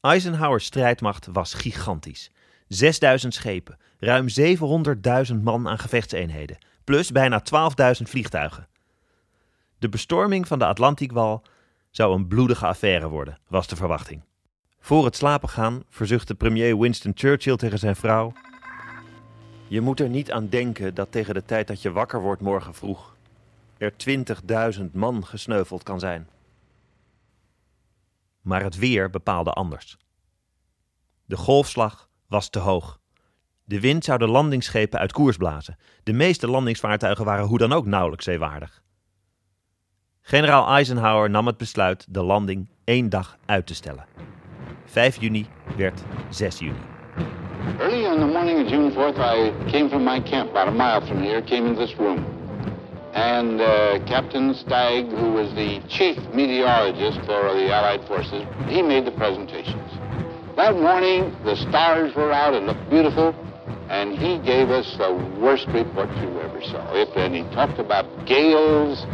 Eisenhower's 0.00 0.64
strijdmacht 0.64 1.28
was 1.32 1.54
gigantisch. 1.54 2.30
6000 2.68 3.34
schepen, 3.34 3.78
ruim 3.98 4.26
700.000 5.28 5.34
man 5.42 5.68
aan 5.68 5.78
gevechtseenheden, 5.78 6.58
plus 6.84 7.10
bijna 7.10 7.42
12.000 7.96 8.02
vliegtuigen. 8.02 8.72
De 9.84 9.90
bestorming 9.90 10.46
van 10.46 10.58
de 10.58 10.66
Atlantiekwal 10.66 11.42
zou 11.90 12.14
een 12.14 12.26
bloedige 12.26 12.66
affaire 12.66 13.08
worden, 13.08 13.38
was 13.48 13.66
de 13.66 13.76
verwachting. 13.76 14.22
Voor 14.78 15.04
het 15.04 15.16
slapen 15.16 15.48
gaan 15.48 15.82
verzuchtte 15.88 16.34
premier 16.34 16.78
Winston 16.78 17.12
Churchill 17.14 17.56
tegen 17.56 17.78
zijn 17.78 17.96
vrouw: 17.96 18.32
Je 19.68 19.80
moet 19.80 20.00
er 20.00 20.08
niet 20.08 20.32
aan 20.32 20.48
denken 20.48 20.94
dat 20.94 21.12
tegen 21.12 21.34
de 21.34 21.44
tijd 21.44 21.66
dat 21.66 21.82
je 21.82 21.92
wakker 21.92 22.20
wordt 22.20 22.40
morgen 22.40 22.74
vroeg 22.74 23.16
er 23.78 23.92
20.000 24.78 24.84
man 24.92 25.26
gesneuveld 25.26 25.82
kan 25.82 26.00
zijn. 26.00 26.28
Maar 28.40 28.62
het 28.62 28.76
weer 28.76 29.10
bepaalde 29.10 29.50
anders. 29.50 29.96
De 31.24 31.36
golfslag 31.36 32.08
was 32.26 32.48
te 32.48 32.58
hoog. 32.58 33.00
De 33.64 33.80
wind 33.80 34.04
zou 34.04 34.18
de 34.18 34.28
landingsschepen 34.28 34.98
uit 34.98 35.12
koers 35.12 35.36
blazen. 35.36 35.78
De 36.02 36.12
meeste 36.12 36.48
landingsvaartuigen 36.48 37.24
waren 37.24 37.46
hoe 37.46 37.58
dan 37.58 37.72
ook 37.72 37.86
nauwelijks 37.86 38.24
zeewaardig. 38.24 38.82
Generaal 40.26 40.66
Eisenhower 40.66 41.30
nam 41.30 41.46
het 41.46 41.56
besluit 41.56 42.06
de 42.08 42.22
landing 42.22 42.66
één 42.84 43.08
dag 43.08 43.36
uit 43.46 43.66
te 43.66 43.74
stellen. 43.74 44.04
5 44.84 45.20
juni 45.20 45.46
werd 45.76 46.02
6 46.30 46.58
juni. 46.58 46.78
Early 47.78 48.04
in 48.04 48.20
the 48.20 48.26
morning 48.26 48.64
of 48.64 48.70
June 48.70 48.90
4th, 48.90 49.18
I 49.18 49.52
came 49.70 49.88
from 49.88 50.04
my 50.04 50.22
camp 50.22 50.50
about 50.50 50.68
a 50.68 50.70
mile 50.70 51.06
from 51.06 51.22
here, 51.22 51.42
came 51.42 51.66
into 51.66 51.86
this 51.86 51.98
room. 51.98 52.24
And 53.12 53.60
uh, 53.60 53.98
Captain 54.06 54.54
Stagg, 54.54 55.12
who 55.12 55.32
was 55.32 55.52
the 55.54 55.80
chief 55.88 56.16
meteorologist 56.32 57.18
for 57.26 57.54
the 57.54 57.70
Allied 57.70 58.06
forces, 58.06 58.46
he 58.68 58.82
made 58.82 59.04
the 59.04 59.12
presentations. 59.12 59.90
That 60.56 60.74
morning, 60.74 61.36
the 61.44 61.56
stars 61.56 62.14
were 62.14 62.32
out, 62.32 62.54
it 62.54 62.62
looked 62.62 62.88
beautiful, 62.88 63.34
and 63.90 64.18
he 64.18 64.38
gave 64.38 64.70
us 64.70 64.96
the 64.96 65.12
worst 65.38 65.66
report 65.68 66.08
you 66.16 66.40
ever 66.40 66.62
saw. 66.62 66.94
If, 66.94 67.14
and 67.14 67.34
he 67.34 67.42
talked 67.54 67.78
about 67.78 68.06
gales 68.24 69.06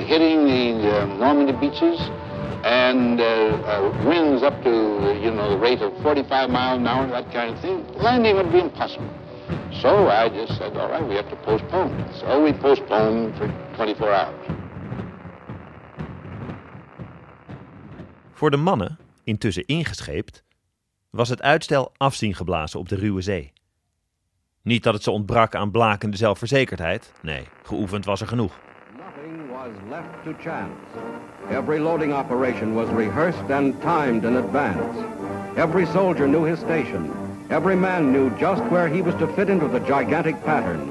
hitting 0.00 0.46
the 0.46 1.02
uh, 1.02 1.06
Normandy 1.18 1.52
beaches, 1.52 1.98
and 2.64 3.20
uh, 3.20 3.24
uh, 3.24 4.04
winds 4.06 4.42
up 4.42 4.62
to 4.64 4.70
you 5.22 5.30
know 5.30 5.50
the 5.50 5.58
rate 5.58 5.82
of 5.82 5.92
45 6.02 6.50
miles 6.50 6.78
an 6.78 6.86
hour, 6.86 7.06
that 7.08 7.32
kind 7.32 7.54
of 7.54 7.60
thing, 7.60 7.84
landing 7.96 8.36
would 8.36 8.52
be 8.52 8.60
impossible. 8.60 9.08
So 9.70 10.08
I 10.08 10.28
just 10.28 10.58
said, 10.58 10.76
all 10.76 10.88
right, 10.88 11.06
we 11.06 11.14
have 11.14 11.28
to 11.28 11.36
postpone. 11.36 12.04
So 12.20 12.42
we 12.42 12.52
postponed 12.52 13.36
for 13.36 13.48
24 13.76 14.08
hours. 14.08 14.46
Voor 18.32 18.50
de 18.50 18.56
mannen, 18.56 18.98
intussen 19.24 19.66
ingescheept, 19.66 20.44
was 21.10 21.28
het 21.28 21.42
uitstel 21.42 21.92
afzien 21.96 22.34
geblazen 22.34 22.80
op 22.80 22.88
de 22.88 22.96
ruwe 22.96 23.20
zee. 23.20 23.52
Niet 24.62 24.82
dat 24.82 24.94
het 24.94 25.02
ze 25.02 25.10
ontbrak 25.10 25.54
aan 25.54 25.70
blakende 25.70 26.16
zelfverzekerdheid. 26.16 27.12
Nee, 27.22 27.48
geoefend 27.62 28.04
was 28.04 28.20
er 28.20 28.26
genoeg. 28.26 28.58
Was 29.56 29.72
left 29.90 30.24
to 30.24 30.34
chance. 30.34 30.78
Every 31.48 31.78
loading 31.78 32.12
operation 32.12 32.74
was 32.74 32.90
rehearsed 32.90 33.50
and 33.50 33.80
timed 33.80 34.26
in 34.26 34.36
advance. 34.36 35.56
Every 35.56 35.86
soldier 35.86 36.28
knew 36.28 36.42
his 36.42 36.60
station. 36.60 37.10
Every 37.48 37.74
man 37.74 38.12
knew 38.12 38.28
just 38.38 38.62
where 38.64 38.86
he 38.86 39.00
was 39.00 39.14
to 39.14 39.26
fit 39.28 39.48
into 39.48 39.66
the 39.66 39.80
gigantic 39.80 40.44
pattern. 40.44 40.90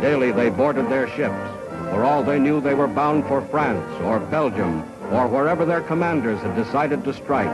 Daily 0.00 0.32
they 0.32 0.50
boarded 0.50 0.88
their 0.90 1.08
ships. 1.10 1.48
For 1.90 2.02
all 2.02 2.24
they 2.24 2.40
knew, 2.40 2.60
they 2.60 2.74
were 2.74 2.88
bound 2.88 3.24
for 3.28 3.40
France 3.40 3.88
or 4.02 4.18
Belgium 4.18 4.82
or 5.12 5.28
wherever 5.28 5.64
their 5.64 5.82
commanders 5.82 6.40
had 6.40 6.56
decided 6.56 7.04
to 7.04 7.14
strike. 7.14 7.46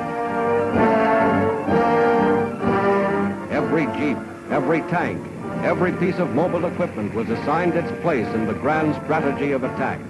Every 3.50 3.84
jeep, 3.98 4.16
every 4.50 4.80
tank, 4.88 5.22
every 5.62 5.92
piece 5.92 6.16
of 6.16 6.34
mobile 6.34 6.64
equipment 6.64 7.12
was 7.12 7.28
assigned 7.28 7.74
its 7.74 7.92
place 8.00 8.28
in 8.28 8.46
the 8.46 8.54
grand 8.54 8.94
strategy 9.04 9.52
of 9.52 9.62
attack. 9.62 10.00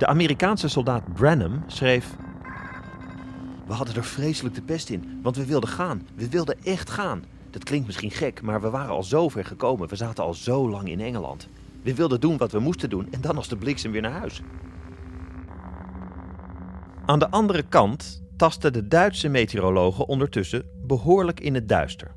De 0.00 0.06
Amerikaanse 0.06 0.68
soldaat 0.68 1.14
Branham 1.14 1.62
schreef: 1.66 2.16
We 3.66 3.72
hadden 3.72 3.94
er 3.94 4.04
vreselijk 4.04 4.54
de 4.54 4.62
pest 4.62 4.90
in, 4.90 5.20
want 5.22 5.36
we 5.36 5.46
wilden 5.46 5.68
gaan. 5.68 6.06
We 6.14 6.28
wilden 6.28 6.56
echt 6.64 6.90
gaan. 6.90 7.24
Dat 7.50 7.64
klinkt 7.64 7.86
misschien 7.86 8.10
gek, 8.10 8.42
maar 8.42 8.60
we 8.60 8.70
waren 8.70 8.90
al 8.90 9.02
zo 9.02 9.28
ver 9.28 9.44
gekomen. 9.44 9.88
We 9.88 9.96
zaten 9.96 10.24
al 10.24 10.34
zo 10.34 10.70
lang 10.70 10.88
in 10.88 11.00
Engeland. 11.00 11.48
We 11.82 11.94
wilden 11.94 12.20
doen 12.20 12.36
wat 12.36 12.52
we 12.52 12.58
moesten 12.58 12.90
doen 12.90 13.08
en 13.10 13.20
dan 13.20 13.36
als 13.36 13.48
de 13.48 13.56
bliksem 13.56 13.92
weer 13.92 14.02
naar 14.02 14.18
huis. 14.18 14.42
Aan 17.06 17.18
de 17.18 17.30
andere 17.30 17.62
kant 17.62 18.22
tasten 18.36 18.72
de 18.72 18.88
Duitse 18.88 19.28
meteorologen 19.28 20.08
ondertussen 20.08 20.64
behoorlijk 20.86 21.40
in 21.40 21.54
het 21.54 21.68
duister. 21.68 22.14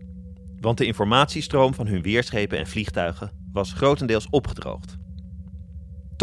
Want 0.60 0.77
de 0.77 0.86
informatiestroom 0.86 1.73
van 1.73 1.88
hun 1.88 2.01
weerschepen 2.01 2.57
en 2.57 2.67
vliegtuigen 2.67 3.31
was 3.53 3.73
grotendeels 3.73 4.27
opgedroogd. 4.29 5.01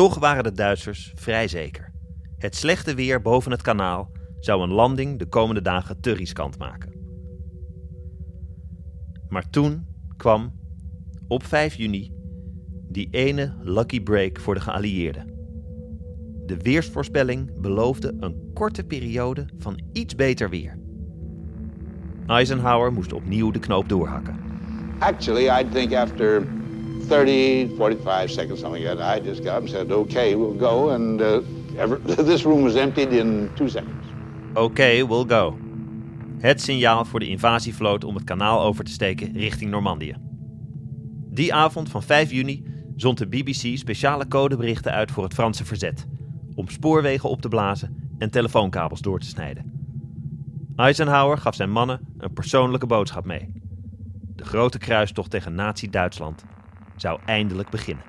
Toch 0.00 0.18
waren 0.18 0.44
de 0.44 0.52
Duitsers 0.52 1.12
vrij 1.14 1.48
zeker. 1.48 1.92
Het 2.38 2.56
slechte 2.56 2.94
weer 2.94 3.22
boven 3.22 3.50
het 3.50 3.62
kanaal 3.62 4.10
zou 4.38 4.62
een 4.62 4.72
landing 4.72 5.18
de 5.18 5.26
komende 5.26 5.62
dagen 5.62 6.00
te 6.00 6.12
riskant 6.12 6.58
maken. 6.58 6.92
Maar 9.28 9.50
toen 9.50 9.86
kwam, 10.16 10.52
op 11.28 11.44
5 11.44 11.74
juni, 11.74 12.12
die 12.88 13.08
ene 13.10 13.54
lucky 13.62 14.02
break 14.02 14.38
voor 14.38 14.54
de 14.54 14.60
geallieerden. 14.60 15.26
De 16.46 16.56
weersvoorspelling 16.56 17.60
beloofde 17.60 18.16
een 18.20 18.50
korte 18.54 18.84
periode 18.84 19.46
van 19.58 19.80
iets 19.92 20.14
beter 20.14 20.50
weer. 20.50 20.78
Eisenhower 22.26 22.92
moest 22.92 23.12
opnieuw 23.12 23.50
de 23.50 23.58
knoop 23.58 23.88
doorhakken. 23.88 24.36
Actually, 24.98 25.60
I 25.60 25.68
think 25.68 25.92
after 25.92 26.46
30, 27.08 27.76
45 27.76 28.30
seconds, 28.30 28.60
something 28.60 28.84
like 28.84 28.96
that, 28.96 29.18
I 29.18 29.28
just 29.28 29.42
got 29.42 29.54
up 29.54 29.60
and 29.60 29.70
said, 29.70 29.90
okay, 29.90 30.34
we'll 30.34 30.58
go. 30.58 30.90
And 30.90 31.20
uh, 31.20 31.40
this 32.24 32.44
room 32.44 32.62
was 32.62 32.76
emptied 32.76 33.12
in 33.12 33.50
two 33.54 33.68
seconds. 33.68 34.06
Oké, 34.54 35.06
we'll 35.06 35.26
go. 35.28 35.58
Het 36.38 36.60
signaal 36.60 37.04
voor 37.04 37.20
de 37.20 37.28
invasievloot 37.28 38.04
om 38.04 38.14
het 38.14 38.24
kanaal 38.24 38.62
over 38.62 38.84
te 38.84 38.92
steken 38.92 39.32
richting 39.32 39.70
Normandië. 39.70 40.16
Die 41.30 41.54
avond 41.54 41.88
van 41.88 42.02
5 42.02 42.30
juni 42.30 42.64
zond 42.96 43.18
de 43.18 43.26
BBC 43.26 43.76
speciale 43.76 44.28
codeberichten 44.28 44.92
uit 44.92 45.10
voor 45.10 45.24
het 45.24 45.34
Franse 45.34 45.64
verzet. 45.64 46.06
Om 46.54 46.68
spoorwegen 46.68 47.28
op 47.28 47.40
te 47.40 47.48
blazen 47.48 48.14
en 48.18 48.30
telefoonkabels 48.30 49.00
door 49.00 49.20
te 49.20 49.26
snijden. 49.26 49.72
Eisenhower 50.76 51.38
gaf 51.38 51.54
zijn 51.54 51.70
mannen 51.70 52.00
een 52.18 52.32
persoonlijke 52.32 52.86
boodschap 52.86 53.24
mee. 53.24 53.52
De 54.36 54.44
grote 54.44 54.78
kruistocht 54.78 55.30
tegen 55.30 55.54
Nazi-Duitsland 55.54 56.44
zou 57.00 57.20
eindelijk 57.24 57.70
beginnen. 57.70 58.04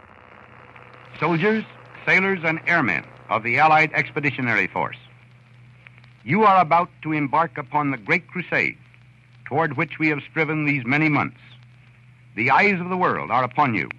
Soldiers, 1.20 1.64
sailors, 2.06 2.44
and 2.44 2.60
airmen 2.66 3.04
of 3.30 3.44
the 3.44 3.62
Allied 3.62 3.92
Expeditionary 3.92 4.68
Force. 4.68 4.98
You 6.24 6.44
are 6.44 6.60
about 6.60 6.90
to 7.02 7.12
embark 7.12 7.58
upon 7.58 7.92
the 7.92 7.98
great 7.98 8.28
crusade 8.28 8.78
toward 9.46 9.76
which 9.76 9.98
we 10.00 10.08
have 10.10 10.22
striven 10.30 10.66
these 10.66 10.86
many 10.86 11.10
months. 11.10 11.40
The 12.36 12.50
eyes 12.50 12.80
of 12.80 12.90
the 12.90 12.98
world 12.98 13.32
are 13.32 13.44
upon 13.44 13.76
you. 13.76 13.90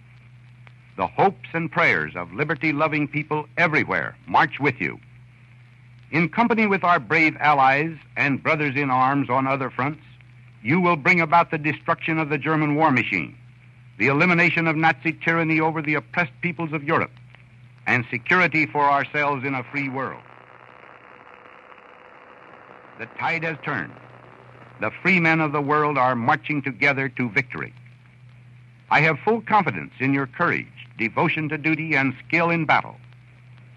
The 0.96 1.06
hopes 1.06 1.48
and 1.52 1.70
prayers 1.70 2.12
of 2.16 2.32
liberty 2.32 2.72
loving 2.72 3.08
people 3.08 3.46
everywhere 3.56 4.14
march 4.26 4.60
with 4.60 4.80
you. 4.80 4.98
In 6.10 6.28
company 6.28 6.66
with 6.66 6.84
our 6.84 7.00
brave 7.00 7.36
allies 7.40 7.96
and 8.16 8.42
brothers 8.42 8.76
in 8.76 8.90
arms 8.90 9.30
on 9.30 9.46
other 9.46 9.70
fronts, 9.70 10.02
you 10.62 10.80
will 10.80 10.96
bring 10.96 11.20
about 11.20 11.50
the 11.50 11.58
destruction 11.58 12.18
of 12.18 12.28
the 12.28 12.38
German 12.38 12.74
war 12.74 12.90
machine, 12.90 13.34
the 13.98 14.08
elimination 14.08 14.66
of 14.66 14.76
Nazi 14.76 15.12
tyranny 15.12 15.60
over 15.60 15.82
the 15.82 15.94
oppressed 15.94 16.32
peoples 16.40 16.72
of 16.72 16.84
Europe, 16.84 17.12
and 17.86 18.04
security 18.10 18.66
for 18.66 18.90
ourselves 18.90 19.44
in 19.44 19.54
a 19.54 19.64
free 19.64 19.88
world. 19.88 20.22
The 22.98 23.06
tide 23.18 23.44
has 23.44 23.56
turned. 23.64 23.92
The 24.80 24.90
free 25.02 25.20
men 25.20 25.40
of 25.40 25.52
the 25.52 25.60
world 25.60 25.98
are 25.98 26.14
marching 26.14 26.62
together 26.62 27.08
to 27.10 27.28
victory. 27.30 27.74
I 28.90 29.00
have 29.00 29.18
full 29.20 29.40
confidence 29.40 29.92
in 30.00 30.12
your 30.12 30.26
courage, 30.26 30.66
devotion 30.98 31.48
to 31.48 31.58
duty, 31.58 31.94
and 31.94 32.14
skill 32.26 32.50
in 32.50 32.64
battle. 32.64 32.96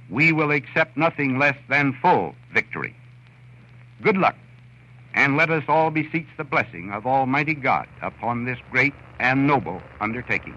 We 0.10 0.32
will 0.32 0.52
accept 0.52 0.98
nothing 0.98 1.40
less 1.40 1.58
than 1.70 1.98
full 2.02 2.36
victory. 2.54 2.96
Good 4.02 4.18
luck, 4.18 4.36
and 5.16 5.36
let 5.36 5.50
us 5.50 5.64
all 5.68 5.92
beseech 5.92 6.28
the 6.38 6.44
blessing 6.44 6.94
of 6.94 7.06
Almighty 7.06 7.54
God 7.62 7.86
upon 8.02 8.46
this 8.46 8.58
great 8.72 8.94
and 9.18 9.46
noble 9.46 9.82
undertaking. 10.02 10.56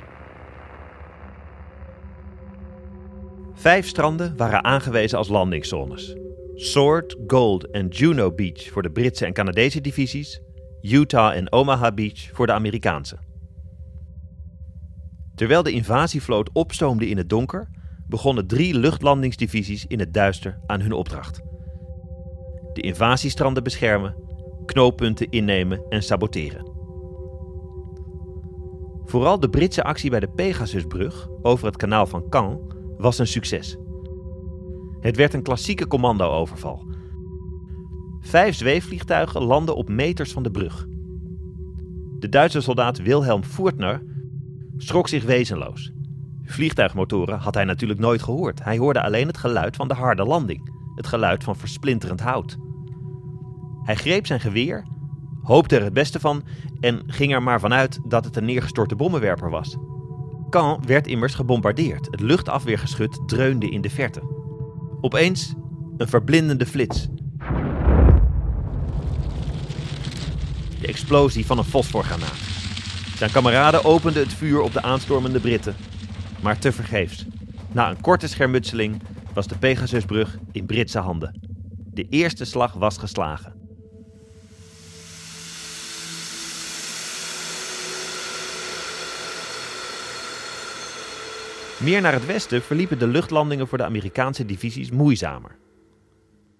Vijf 3.54 3.86
stranden 3.86 4.36
waren 4.36 4.64
aangewezen 4.64 5.18
als 5.18 5.28
landingszones. 5.28 6.16
Sword, 6.54 7.16
Gold 7.26 7.70
en 7.70 7.88
Juno 7.88 8.32
Beach 8.32 8.70
voor 8.70 8.82
de 8.82 8.90
Britse 8.90 9.26
en 9.26 9.32
Canadese 9.32 9.80
divisies, 9.80 10.40
Utah 10.82 11.36
en 11.36 11.52
Omaha 11.52 11.92
Beach 11.92 12.30
voor 12.32 12.46
de 12.46 12.52
Amerikaanse. 12.52 13.18
Terwijl 15.34 15.62
de 15.62 15.72
invasievloot 15.72 16.50
opstoomde 16.52 17.08
in 17.08 17.16
het 17.16 17.28
donker, 17.28 17.68
begonnen 18.06 18.46
drie 18.46 18.74
luchtlandingsdivisies 18.74 19.86
in 19.86 19.98
het 19.98 20.14
duister 20.14 20.58
aan 20.66 20.80
hun 20.80 20.92
opdracht. 20.92 21.40
De 22.72 22.80
invasiestranden 22.80 23.62
beschermen, 23.62 24.14
knooppunten 24.68 25.30
innemen 25.30 25.82
en 25.88 26.02
saboteren. 26.02 26.66
Vooral 29.04 29.40
de 29.40 29.48
Britse 29.48 29.82
actie 29.82 30.10
bij 30.10 30.20
de 30.20 30.28
Pegasusbrug 30.28 31.28
over 31.42 31.66
het 31.66 31.76
kanaal 31.76 32.06
van 32.06 32.28
Caen 32.28 32.60
was 32.98 33.18
een 33.18 33.26
succes. 33.26 33.76
Het 35.00 35.16
werd 35.16 35.34
een 35.34 35.42
klassieke 35.42 35.86
commando-overval. 35.86 36.86
Vijf 38.20 38.54
zweefvliegtuigen 38.54 39.42
landden 39.42 39.76
op 39.76 39.88
meters 39.88 40.32
van 40.32 40.42
de 40.42 40.50
brug. 40.50 40.86
De 42.18 42.28
Duitse 42.28 42.60
soldaat 42.60 42.98
Wilhelm 42.98 43.44
Furtner 43.44 44.02
schrok 44.76 45.08
zich 45.08 45.24
wezenloos. 45.24 45.92
Vliegtuigmotoren 46.42 47.38
had 47.38 47.54
hij 47.54 47.64
natuurlijk 47.64 48.00
nooit 48.00 48.22
gehoord. 48.22 48.64
Hij 48.64 48.78
hoorde 48.78 49.02
alleen 49.02 49.26
het 49.26 49.36
geluid 49.36 49.76
van 49.76 49.88
de 49.88 49.94
harde 49.94 50.24
landing, 50.24 50.70
het 50.94 51.06
geluid 51.06 51.44
van 51.44 51.56
versplinterend 51.56 52.20
hout. 52.20 52.56
Hij 53.88 53.96
greep 53.96 54.26
zijn 54.26 54.40
geweer, 54.40 54.84
hoopte 55.42 55.76
er 55.76 55.82
het 55.82 55.92
beste 55.92 56.20
van 56.20 56.42
en 56.80 57.02
ging 57.06 57.32
er 57.32 57.42
maar 57.42 57.60
vanuit 57.60 58.00
dat 58.04 58.24
het 58.24 58.36
een 58.36 58.44
neergestorte 58.44 58.96
bommenwerper 58.96 59.50
was. 59.50 59.76
Caen 60.50 60.86
werd 60.86 61.06
immers 61.06 61.34
gebombardeerd. 61.34 62.06
Het 62.10 62.20
luchtafweergeschut 62.20 63.20
dreunde 63.26 63.68
in 63.68 63.80
de 63.80 63.90
verte. 63.90 64.20
Opeens 65.00 65.54
een 65.96 66.08
verblindende 66.08 66.66
flits. 66.66 67.08
De 70.80 70.86
explosie 70.86 71.46
van 71.46 71.58
een 71.58 71.64
fosforgranaat. 71.64 72.38
Zijn 73.16 73.30
kameraden 73.30 73.84
openden 73.84 74.22
het 74.22 74.32
vuur 74.32 74.60
op 74.60 74.72
de 74.72 74.82
aanstormende 74.82 75.40
Britten, 75.40 75.76
maar 76.42 76.58
tevergeefs. 76.58 77.26
Na 77.72 77.90
een 77.90 78.00
korte 78.00 78.28
schermutseling 78.28 79.02
was 79.32 79.46
de 79.46 79.58
Pegasusbrug 79.58 80.38
in 80.52 80.66
Britse 80.66 80.98
handen. 80.98 81.40
De 81.92 82.06
eerste 82.08 82.44
slag 82.44 82.72
was 82.72 82.98
geslagen. 82.98 83.57
Meer 91.78 92.00
naar 92.00 92.12
het 92.12 92.26
westen 92.26 92.62
verliepen 92.62 92.98
de 92.98 93.06
luchtlandingen 93.06 93.68
voor 93.68 93.78
de 93.78 93.84
Amerikaanse 93.84 94.46
divisies 94.46 94.90
moeizamer. 94.90 95.56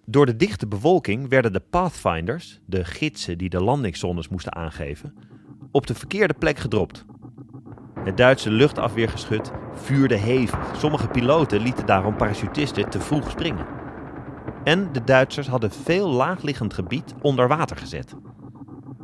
Door 0.05 0.27
de 0.27 0.37
dichte 0.37 0.67
bewolking 0.67 1.29
werden 1.29 1.53
de 1.53 1.63
Pathfinders, 1.71 2.61
de 2.67 2.85
gidsen 2.85 3.39
die 3.39 3.49
de 3.49 3.63
landingszones 3.63 4.29
moesten 4.29 4.55
aangeven, 4.55 5.15
op 5.71 5.87
de 5.87 5.95
verkeerde 5.95 6.35
plek 6.35 6.59
gedropt. 6.59 7.05
Het 8.05 8.17
Duitse 8.17 8.51
luchtafweergeschut 8.51 9.51
vuurde 9.75 10.15
hevig. 10.15 10.75
Sommige 10.77 11.09
piloten 11.09 11.61
lieten 11.61 11.87
daarom 11.87 12.17
parachutisten 12.17 12.91
te 12.91 13.01
vroeg 13.01 13.31
springen. 13.31 13.67
En 14.65 14.93
de 14.93 15.05
Duitsers 15.05 15.47
hadden 15.47 15.71
veel 15.71 16.09
laagliggend 16.09 16.75
gebied 16.75 17.15
onder 17.21 17.49
water 17.49 17.77
gezet. 17.77 18.15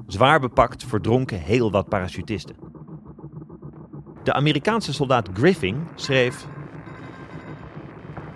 Zwaar 0.07 0.41
bepakt 0.41 0.85
verdronken 0.85 1.39
heel 1.39 1.71
wat 1.71 1.89
parachutisten. 1.89 2.64
De 4.25 4.33
Amerikaanse 4.33 4.93
soldaat 4.93 5.29
Griffing 5.33 5.77
schreef. 5.95 6.47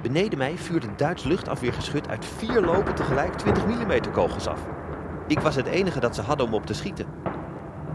Beneden 0.02 0.38
mij 0.38 0.56
vuurde 0.56 0.86
Duits 0.96 1.24
luchtafweergeschut 1.24 2.08
uit 2.08 2.24
vier 2.24 2.60
lopen 2.60 2.94
tegelijk 2.94 3.34
20 3.34 3.66
mm 3.66 4.12
kogels 4.12 4.46
af. 4.46 4.60
Ik 5.26 5.40
was 5.40 5.54
het 5.54 5.66
enige 5.66 6.00
dat 6.00 6.14
ze 6.14 6.22
hadden 6.22 6.46
om 6.46 6.54
op 6.54 6.66
te 6.66 6.74
schieten. 6.74 7.06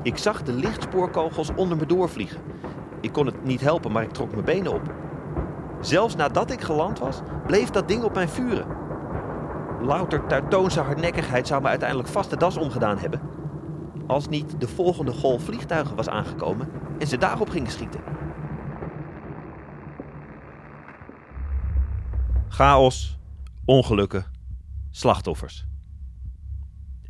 Ik 0.04 0.18
zag 0.18 0.44
de 0.44 0.54
lichtspoorkogels 0.54 1.50
onder 1.56 1.78
me 1.78 1.86
doorvliegen. 1.86 2.42
Ik 3.02 3.12
kon 3.12 3.26
het 3.26 3.44
niet 3.44 3.62
helpen, 3.62 3.92
maar 3.92 4.04
ik 4.04 4.12
trok 4.12 4.32
mijn 4.32 4.46
benen 4.46 4.74
op. 4.74 4.94
Zelfs 5.80 6.16
nadat 6.16 6.52
ik 6.52 6.62
geland 6.62 7.00
was, 7.00 7.22
bleef 7.48 7.70
dat 7.70 7.88
ding 7.88 8.04
op 8.04 8.14
mij 8.14 8.28
vuren. 8.28 8.66
Louter 9.82 10.26
Teutoonse 10.28 10.82
hardnekkigheid 10.82 11.48
zou 11.48 11.62
me 11.62 11.68
uiteindelijk 11.68 12.10
vast 12.10 12.30
de 12.30 12.38
das 12.38 12.58
omgedaan 12.58 12.98
hebben. 12.98 13.22
Als 14.14 14.28
niet 14.28 14.60
de 14.60 14.68
volgende 14.68 15.12
golf 15.12 15.44
vliegtuigen 15.44 15.96
was 15.96 16.10
aangekomen 16.10 16.70
en 17.00 17.08
ze 17.08 17.18
daarop 17.18 17.50
gingen 17.50 17.72
schieten. 17.72 18.02
Chaos, 22.48 23.18
ongelukken, 23.66 24.26
slachtoffers. 24.90 25.66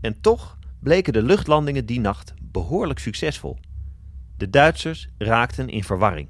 En 0.02 0.22
toch 0.22 0.58
bleken 0.80 1.14
de 1.14 1.24
luchtlandingen 1.24 1.86
die 1.86 2.00
nacht 2.00 2.34
behoorlijk 2.42 3.00
succesvol. 3.00 3.58
De 4.38 4.50
Duitsers 4.50 5.10
raakten 5.18 5.70
in 5.70 5.84
verwarring. 5.84 6.30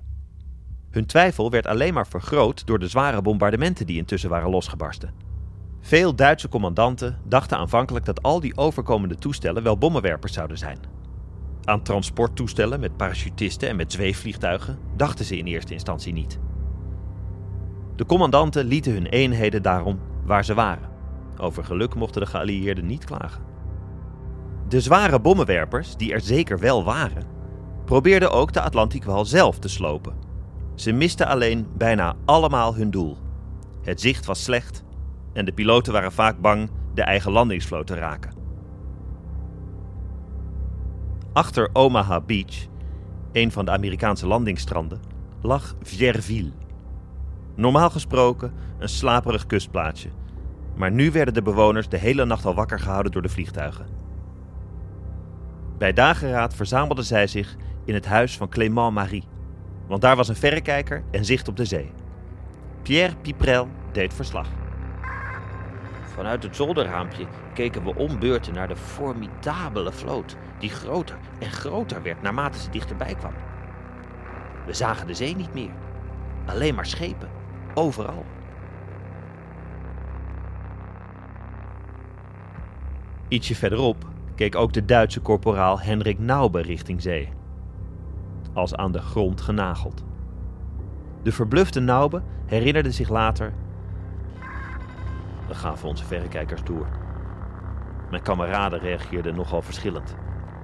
Hun 0.89 1.05
twijfel 1.05 1.51
werd 1.51 1.67
alleen 1.67 1.93
maar 1.93 2.07
vergroot 2.07 2.67
door 2.67 2.79
de 2.79 2.87
zware 2.87 3.21
bombardementen 3.21 3.85
die 3.85 3.97
intussen 3.97 4.29
waren 4.29 4.49
losgebarsten. 4.49 5.32
Veel 5.85 6.15
Duitse 6.15 6.49
commandanten 6.49 7.19
dachten 7.23 7.57
aanvankelijk 7.57 8.05
dat 8.05 8.21
al 8.21 8.39
die 8.39 8.57
overkomende 8.57 9.15
toestellen 9.15 9.63
wel 9.63 9.77
bommenwerpers 9.77 10.33
zouden 10.33 10.57
zijn. 10.57 10.79
Aan 11.63 11.83
transporttoestellen 11.83 12.79
met 12.79 12.97
parachutisten 12.97 13.69
en 13.69 13.75
met 13.75 13.91
zweefvliegtuigen 13.91 14.79
dachten 14.95 15.25
ze 15.25 15.37
in 15.37 15.45
eerste 15.45 15.73
instantie 15.73 16.13
niet. 16.13 16.39
De 17.95 18.05
commandanten 18.05 18.65
lieten 18.65 18.93
hun 18.93 19.05
eenheden 19.05 19.61
daarom 19.61 19.99
waar 20.25 20.45
ze 20.45 20.53
waren. 20.53 20.89
Over 21.37 21.63
geluk 21.63 21.95
mochten 21.95 22.21
de 22.21 22.27
geallieerden 22.27 22.85
niet 22.85 23.05
klagen. 23.05 23.43
De 24.67 24.81
zware 24.81 25.19
bommenwerpers, 25.19 25.95
die 25.95 26.13
er 26.13 26.21
zeker 26.21 26.59
wel 26.59 26.83
waren, 26.83 27.27
probeerden 27.85 28.31
ook 28.31 28.53
de 28.53 28.61
Atlantikwal 28.61 29.25
zelf 29.25 29.59
te 29.59 29.69
slopen. 29.69 30.15
Ze 30.75 30.91
misten 30.91 31.27
alleen 31.27 31.67
bijna 31.77 32.15
allemaal 32.25 32.75
hun 32.75 32.91
doel. 32.91 33.17
Het 33.81 34.01
zicht 34.01 34.25
was 34.25 34.43
slecht 34.43 34.83
en 35.33 35.45
de 35.45 35.53
piloten 35.53 35.93
waren 35.93 36.11
vaak 36.11 36.39
bang 36.39 36.69
de 36.93 37.01
eigen 37.01 37.31
landingsvloot 37.31 37.87
te 37.87 37.95
raken. 37.95 38.33
Achter 41.33 41.69
Omaha 41.73 42.21
Beach, 42.21 42.67
een 43.31 43.51
van 43.51 43.65
de 43.65 43.71
Amerikaanse 43.71 44.27
landingsstranden, 44.27 45.01
lag 45.41 45.75
Vierville. 45.81 46.51
Normaal 47.55 47.89
gesproken 47.89 48.53
een 48.79 48.89
slaperig 48.89 49.45
kustplaatsje, 49.45 50.09
maar 50.75 50.91
nu 50.91 51.11
werden 51.11 51.33
de 51.33 51.41
bewoners 51.41 51.89
de 51.89 51.97
hele 51.97 52.25
nacht 52.25 52.45
al 52.45 52.55
wakker 52.55 52.79
gehouden 52.79 53.11
door 53.11 53.21
de 53.21 53.29
vliegtuigen. 53.29 53.85
Bij 55.77 55.93
dageraad 55.93 56.55
verzamelden 56.55 57.05
zij 57.05 57.27
zich 57.27 57.55
in 57.85 57.93
het 57.93 58.05
huis 58.05 58.37
van 58.37 58.49
Clément 58.49 58.93
Marie, 58.93 59.27
want 59.87 60.01
daar 60.01 60.15
was 60.15 60.27
een 60.27 60.35
verrekijker 60.35 61.03
en 61.11 61.25
zicht 61.25 61.47
op 61.47 61.57
de 61.57 61.65
zee. 61.65 61.91
Pierre 62.81 63.15
Piprel 63.15 63.67
deed 63.91 64.13
verslag. 64.13 64.47
Vanuit 66.13 66.43
het 66.43 66.55
zolderraampje 66.55 67.25
keken 67.53 67.83
we 67.83 67.95
om 67.95 68.19
beurten 68.19 68.53
naar 68.53 68.67
de 68.67 68.75
formidabele 68.75 69.91
vloot, 69.91 70.35
die 70.59 70.69
groter 70.69 71.17
en 71.39 71.51
groter 71.51 72.01
werd 72.01 72.21
naarmate 72.21 72.59
ze 72.59 72.69
dichterbij 72.69 73.15
kwam. 73.15 73.33
We 74.65 74.73
zagen 74.73 75.07
de 75.07 75.13
zee 75.13 75.35
niet 75.35 75.53
meer, 75.53 75.71
alleen 76.45 76.75
maar 76.75 76.85
schepen, 76.85 77.29
overal. 77.73 78.25
Ietsje 83.27 83.55
verderop 83.55 84.05
keek 84.35 84.55
ook 84.55 84.73
de 84.73 84.85
Duitse 84.85 85.19
korporaal 85.19 85.79
Henrik 85.79 86.19
Naube 86.19 86.61
richting 86.61 87.01
zee. 87.01 87.29
Als 88.53 88.75
aan 88.75 88.91
de 88.91 89.01
grond 89.01 89.41
genageld. 89.41 90.03
De 91.23 91.31
verblufte 91.31 91.79
Naube 91.79 92.21
herinnerde 92.45 92.91
zich 92.91 93.09
later. 93.09 93.53
We 95.47 95.55
gaven 95.55 95.87
onze 95.87 96.05
verrekijkers 96.05 96.63
door. 96.63 96.87
Mijn 98.09 98.23
kameraden 98.23 98.79
reageerden 98.79 99.35
nogal 99.35 99.61
verschillend. 99.61 100.15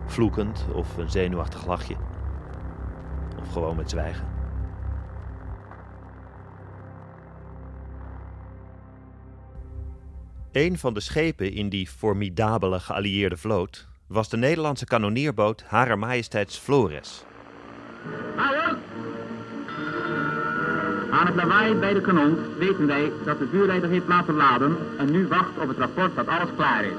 Vloekend 0.05 0.65
of 0.73 0.97
een 0.97 1.09
zenuwachtig 1.09 1.65
lachje. 1.65 1.95
Of 3.41 3.51
gewoon 3.51 3.75
met 3.75 3.89
zwijgen. 3.89 4.27
Een 10.51 10.77
van 10.77 10.93
de 10.93 10.99
schepen 10.99 11.51
in 11.51 11.69
die 11.69 11.87
formidabele 11.87 12.79
geallieerde 12.79 13.37
vloot 13.37 13.87
was 14.07 14.29
de 14.29 14.37
Nederlandse 14.37 14.85
kanonierboot 14.85 15.63
Harer 15.67 15.99
Majesteits 15.99 16.57
Flores. 16.57 17.23
Aan 21.11 21.25
het 21.25 21.35
lawaai 21.35 21.75
bij 21.75 21.93
de 21.93 22.01
kanon 22.01 22.37
weten 22.57 22.87
wij 22.87 23.11
dat 23.23 23.39
de 23.39 23.47
vuurleider 23.51 23.89
heeft 23.89 24.07
laten 24.07 24.35
laden 24.35 24.77
en 24.97 25.11
nu 25.11 25.27
wacht 25.27 25.57
op 25.61 25.67
het 25.67 25.77
rapport 25.77 26.15
dat 26.15 26.27
alles 26.27 26.49
klaar 26.55 26.83
is. 26.83 26.91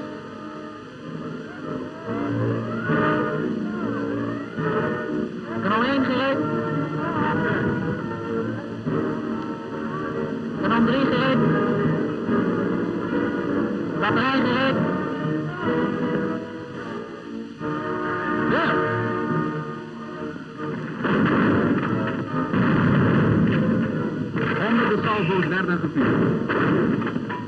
Kanon 5.62 5.84
1 5.84 6.04
gereed. 6.04 6.38
Kanon 10.62 10.86
3 10.86 10.98
gereed. 11.00 11.38
Batterij 14.00 14.40
gereed. 14.44 14.89
Honderden 25.10 25.26
salvo's 25.26 25.48
werden 25.48 25.78
gevuurd. 25.78 26.16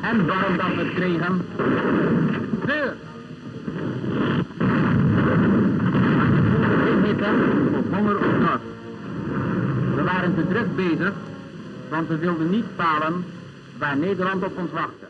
En 0.00 0.26
waarom 0.26 0.56
dat 0.56 0.74
we 0.76 0.92
kregen? 0.94 1.40
Vuur! 2.64 2.94
Geen 6.84 7.04
hitte, 7.04 7.30
of 7.78 7.96
honger 7.96 8.16
of 8.16 8.24
dorst. 8.24 8.64
We 9.94 10.02
waren 10.02 10.34
te 10.34 10.48
druk 10.48 10.76
bezig, 10.76 11.12
want 11.90 12.08
we 12.08 12.18
wilden 12.18 12.50
niet 12.50 12.76
palen 12.76 13.24
waar 13.78 13.96
Nederland 13.96 14.44
op 14.44 14.58
ons 14.58 14.70
wachtte. 14.72 15.06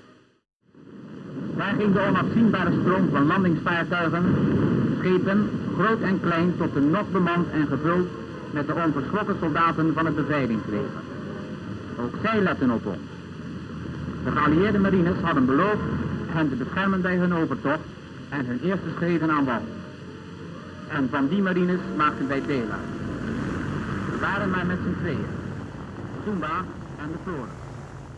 Daar 1.57 1.75
ging 1.79 1.95
de 1.95 2.01
onafzienbare 2.09 2.71
stroom 2.81 3.09
van 3.12 3.27
landingsvaartuigen, 3.27 4.25
schepen, 4.99 5.51
groot 5.79 6.01
en 6.01 6.21
klein, 6.21 6.55
tot 6.59 6.75
de 6.75 6.81
nog 6.81 7.11
bemand 7.12 7.51
en 7.51 7.67
gevuld 7.67 8.09
met 8.51 8.67
de 8.67 8.75
onverschrokken 8.75 9.37
soldaten 9.41 9.93
van 9.95 10.07
het 10.07 10.15
bevrijdingsleger. 10.15 11.12
Ook 12.03 12.15
zij 12.23 12.41
letten 12.41 12.71
op 12.71 12.87
ons. 12.87 12.97
De 14.25 14.31
geallieerde 14.31 14.79
marines 14.79 15.17
hadden 15.23 15.47
beloofd 15.47 15.83
hen 16.27 16.49
te 16.49 16.55
beschermen 16.55 17.03
bij 17.03 17.17
hun 17.17 17.35
overtocht 17.35 17.85
en 18.29 18.47
hun 18.47 18.61
eerste 18.65 18.88
schreden 18.97 19.31
aan 19.31 19.45
wal. 19.45 19.62
En 20.88 21.09
van 21.11 21.29
die 21.29 21.43
marines 21.43 21.81
maakten 21.97 22.29
wij 22.29 22.43
deel 22.47 22.71
uit. 22.71 22.91
We 24.11 24.19
waren 24.21 24.51
maar 24.51 24.67
met 24.67 24.79
z'n 24.85 25.01
tweeën. 25.01 25.27
Zumba 26.25 26.65
en 27.01 27.09
de 27.12 27.19
Flores. 27.23 27.51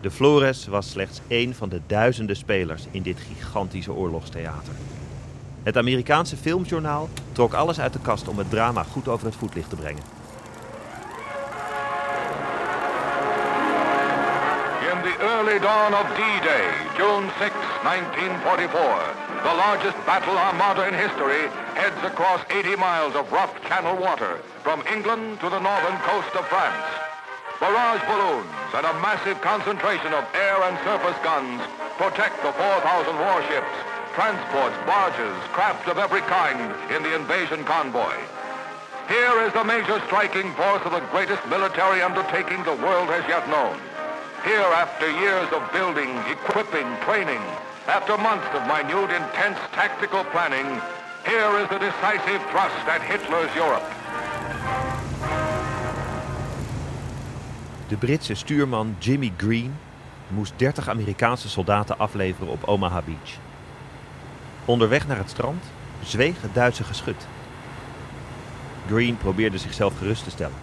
De 0.01 0.11
Flores 0.11 0.67
was 0.67 0.91
slechts 0.91 1.21
één 1.27 1.55
van 1.55 1.69
de 1.69 1.81
duizenden 1.87 2.37
spelers 2.37 2.87
in 2.91 3.03
dit 3.03 3.19
gigantische 3.19 3.93
oorlogstheater. 3.93 4.73
Het 5.63 5.77
Amerikaanse 5.77 6.37
filmjournaal 6.37 7.09
trok 7.33 7.53
alles 7.53 7.81
uit 7.81 7.93
de 7.93 8.01
kast 8.03 8.29
om 8.29 8.39
het 8.39 8.51
drama 8.51 8.83
goed 8.83 9.09
over 9.09 9.27
het 9.27 9.37
voetlicht 9.37 9.71
te 9.71 9.77
brengen. 9.77 10.03
Early 15.35 15.59
dawn 15.59 15.93
of 15.95 16.07
D-Day, 16.15 16.67
June 16.95 17.27
6, 17.43 17.51
1944, 17.83 18.71
the 19.43 19.59
largest 19.59 19.99
battle 20.07 20.39
armada 20.39 20.87
in 20.87 20.95
history 20.95 21.51
heads 21.75 21.99
across 22.07 22.39
80 22.55 22.77
miles 22.79 23.19
of 23.19 23.27
rough 23.33 23.51
channel 23.67 23.99
water 23.99 24.39
from 24.63 24.87
England 24.87 25.43
to 25.43 25.51
the 25.51 25.59
northern 25.59 25.99
coast 26.07 26.31
of 26.39 26.47
France. 26.47 26.87
Barrage 27.59 28.07
balloons 28.07 28.47
and 28.79 28.87
a 28.87 28.95
massive 29.03 29.35
concentration 29.43 30.15
of 30.15 30.23
air 30.39 30.63
and 30.71 30.79
surface 30.87 31.19
guns 31.27 31.67
protect 31.99 32.39
the 32.47 32.55
4,000 32.55 33.19
warships, 33.19 33.75
transports, 34.15 34.79
barges, 34.87 35.35
craft 35.51 35.91
of 35.91 35.99
every 35.99 36.23
kind 36.31 36.71
in 36.95 37.03
the 37.03 37.11
invasion 37.19 37.67
convoy. 37.67 38.15
Here 39.11 39.35
is 39.43 39.53
the 39.53 39.67
major 39.67 39.99
striking 40.07 40.55
force 40.55 40.87
of 40.87 40.95
the 40.95 41.03
greatest 41.11 41.43
military 41.51 42.07
undertaking 42.07 42.63
the 42.63 42.79
world 42.79 43.11
has 43.11 43.27
yet 43.27 43.51
known. 43.51 43.75
Here, 44.45 44.75
after 44.85 45.11
years 45.11 45.51
of 45.53 45.63
building, 45.73 46.11
equipping, 46.35 46.87
training, 47.07 47.41
after 47.87 48.19
months 48.19 48.47
of 48.57 48.63
minute, 48.67 49.11
intense 49.21 49.59
tactical 49.73 50.25
planning, 50.33 50.67
here 51.25 51.61
is 51.61 51.69
the 51.69 51.79
decisive 51.79 52.43
thrust 52.51 52.87
at 52.87 53.01
Hitler's 53.03 53.55
Europe. 53.57 53.89
De 57.89 57.97
Britse 57.97 58.35
stuurman 58.35 58.97
Jimmy 58.99 59.33
Green 59.37 59.77
moest 60.29 60.53
30 60.57 60.89
Amerikaanse 60.89 61.49
soldaten 61.49 61.99
afleveren 61.99 62.49
op 62.49 62.65
Omaha 62.65 63.03
Beach. 63.03 63.39
Onderweg 64.65 65.07
naar 65.07 65.19
het 65.19 65.31
strand 65.31 65.65
zweeg 66.03 66.43
het 66.43 66.55
Duitse 66.55 66.85
geschut. 66.85 67.27
Green 68.87 69.17
probeerde 69.17 69.59
zichzelf 69.59 69.99
gerust 69.99 70.25
te 70.25 70.31
stellen. 70.31 70.59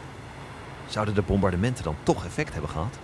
Zouden 0.87 1.15
de 1.15 1.21
bombardementen 1.21 1.83
dan 1.83 1.95
toch 2.03 2.25
effect 2.25 2.53
hebben 2.53 2.71
gehad? 2.71 2.97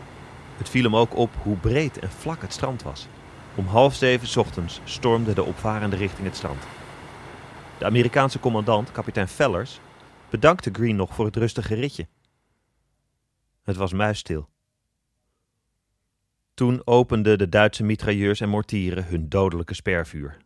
Het 0.57 0.69
viel 0.69 0.83
hem 0.83 0.95
ook 0.95 1.15
op 1.15 1.35
hoe 1.43 1.57
breed 1.57 1.99
en 1.99 2.11
vlak 2.11 2.41
het 2.41 2.53
strand 2.53 2.83
was. 2.83 3.07
Om 3.55 3.65
half 3.65 3.95
zeven 3.95 4.39
ochtends 4.41 4.81
stormde 4.83 5.33
de 5.33 5.43
opvarende 5.43 5.95
richting 5.95 6.27
het 6.27 6.35
strand. 6.35 6.63
De 7.77 7.85
Amerikaanse 7.85 8.39
commandant, 8.39 8.91
kapitein 8.91 9.27
Fellers, 9.27 9.79
bedankte 10.29 10.69
Green 10.73 10.95
nog 10.95 11.15
voor 11.15 11.25
het 11.25 11.35
rustige 11.35 11.75
ritje. 11.75 12.07
Het 13.63 13.75
was 13.75 13.93
muisstil. 13.93 14.49
Toen 16.53 16.81
openden 16.85 17.37
de 17.37 17.49
Duitse 17.49 17.83
mitrailleurs 17.83 18.39
en 18.39 18.49
mortieren 18.49 19.05
hun 19.05 19.29
dodelijke 19.29 19.73
spervuur. 19.73 20.37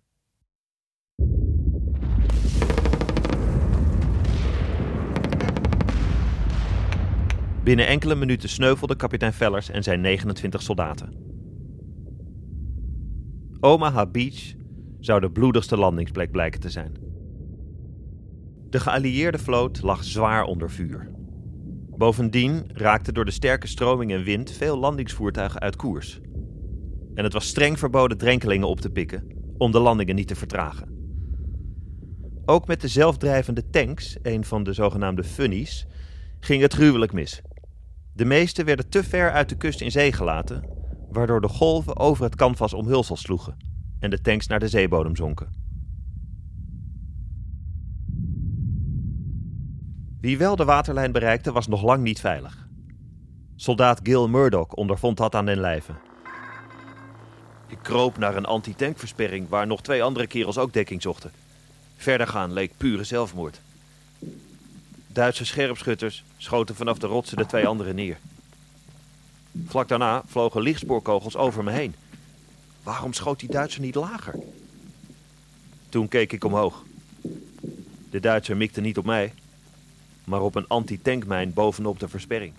Binnen 7.63 7.87
enkele 7.87 8.15
minuten 8.15 8.49
sneuvelden 8.49 8.97
kapitein 8.97 9.33
Fellers 9.33 9.69
en 9.69 9.83
zijn 9.83 10.01
29 10.01 10.61
soldaten. 10.61 11.13
Omaha 13.59 14.05
Beach 14.05 14.53
zou 14.99 15.19
de 15.19 15.31
bloedigste 15.31 15.77
landingsplek 15.77 16.31
blijken 16.31 16.59
te 16.59 16.69
zijn. 16.69 16.95
De 18.69 18.79
geallieerde 18.79 19.37
vloot 19.37 19.81
lag 19.81 20.03
zwaar 20.03 20.43
onder 20.43 20.71
vuur. 20.71 21.11
Bovendien 21.97 22.63
raakten 22.73 23.13
door 23.13 23.25
de 23.25 23.31
sterke 23.31 23.67
stroming 23.67 24.11
en 24.11 24.23
wind 24.23 24.51
veel 24.51 24.77
landingsvoertuigen 24.77 25.59
uit 25.59 25.75
koers. 25.75 26.19
En 27.15 27.23
het 27.23 27.33
was 27.33 27.47
streng 27.47 27.79
verboden 27.79 28.17
drenkelingen 28.17 28.67
op 28.67 28.79
te 28.79 28.89
pikken 28.89 29.27
om 29.57 29.71
de 29.71 29.79
landingen 29.79 30.15
niet 30.15 30.27
te 30.27 30.35
vertragen. 30.35 30.89
Ook 32.45 32.67
met 32.67 32.81
de 32.81 32.87
zelfdrijvende 32.87 33.69
tanks, 33.69 34.17
een 34.21 34.45
van 34.45 34.63
de 34.63 34.73
zogenaamde 34.73 35.23
funnies, 35.23 35.87
ging 36.39 36.61
het 36.61 36.73
gruwelijk 36.73 37.13
mis. 37.13 37.41
De 38.13 38.25
meeste 38.25 38.63
werden 38.63 38.89
te 38.89 39.03
ver 39.03 39.31
uit 39.31 39.49
de 39.49 39.57
kust 39.57 39.81
in 39.81 39.91
zee 39.91 40.11
gelaten, 40.11 40.63
waardoor 41.09 41.41
de 41.41 41.47
golven 41.47 41.97
over 41.97 42.23
het 42.23 42.35
canvas 42.35 42.73
omhulsel 42.73 43.15
sloegen 43.15 43.57
en 43.99 44.09
de 44.09 44.21
tanks 44.21 44.47
naar 44.47 44.59
de 44.59 44.67
zeebodem 44.67 45.15
zonken. 45.15 45.61
Wie 50.21 50.37
wel 50.37 50.55
de 50.55 50.65
waterlijn 50.65 51.11
bereikte, 51.11 51.51
was 51.51 51.67
nog 51.67 51.83
lang 51.83 52.03
niet 52.03 52.19
veilig. 52.19 52.67
Soldaat 53.55 53.99
Gil 54.03 54.29
Murdoch 54.29 54.73
ondervond 54.73 55.17
dat 55.17 55.35
aan 55.35 55.45
den 55.45 55.59
lijve. 55.59 55.93
Ik 57.67 57.77
kroop 57.81 58.17
naar 58.17 58.35
een 58.35 58.45
anti-tankversperring 58.45 59.49
waar 59.49 59.67
nog 59.67 59.81
twee 59.81 60.03
andere 60.03 60.27
kerels 60.27 60.57
ook 60.57 60.73
dekking 60.73 61.01
zochten. 61.01 61.31
Verder 61.95 62.27
gaan 62.27 62.53
leek 62.53 62.71
pure 62.77 63.03
zelfmoord. 63.03 63.61
Duitse 65.13 65.45
scherpschutters 65.45 66.23
schoten 66.37 66.75
vanaf 66.75 66.97
de 66.97 67.07
rotsen 67.07 67.37
de 67.37 67.45
twee 67.45 67.67
anderen 67.67 67.95
neer. 67.95 68.17
Vlak 69.65 69.87
daarna 69.87 70.23
vlogen 70.25 70.61
lichtspoorkogels 70.61 71.35
over 71.35 71.63
me 71.63 71.71
heen. 71.71 71.95
Waarom 72.83 73.13
schoot 73.13 73.39
die 73.39 73.49
Duitser 73.49 73.81
niet 73.81 73.95
lager? 73.95 74.35
Toen 75.89 76.07
keek 76.07 76.31
ik 76.31 76.43
omhoog. 76.43 76.83
De 78.09 78.19
Duitser 78.19 78.57
mikte 78.57 78.81
niet 78.81 78.97
op 78.97 79.05
mij, 79.05 79.33
maar 80.23 80.41
op 80.41 80.55
een 80.55 80.67
anti-tankmijn 80.67 81.53
bovenop 81.53 81.99
de 81.99 82.07
versperring. 82.07 82.53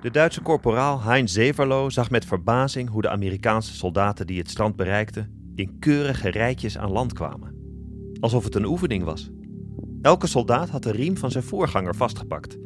De 0.00 0.10
Duitse 0.10 0.40
korporaal 0.42 1.02
Heinz 1.02 1.32
Zeverlo 1.32 1.90
zag 1.90 2.10
met 2.10 2.24
verbazing 2.24 2.88
hoe 2.88 3.02
de 3.02 3.10
Amerikaanse 3.10 3.74
soldaten 3.74 4.26
die 4.26 4.38
het 4.38 4.50
strand 4.50 4.76
bereikten 4.76 5.52
in 5.54 5.78
keurige 5.78 6.28
rijtjes 6.28 6.78
aan 6.78 6.90
land 6.90 7.12
kwamen. 7.12 7.54
Alsof 8.20 8.44
het 8.44 8.54
een 8.54 8.64
oefening 8.64 9.04
was. 9.04 9.30
Elke 10.02 10.26
soldaat 10.26 10.68
had 10.68 10.82
de 10.82 10.90
riem 10.90 11.16
van 11.16 11.30
zijn 11.30 11.44
voorganger 11.44 11.94
vastgepakt. 11.94 12.58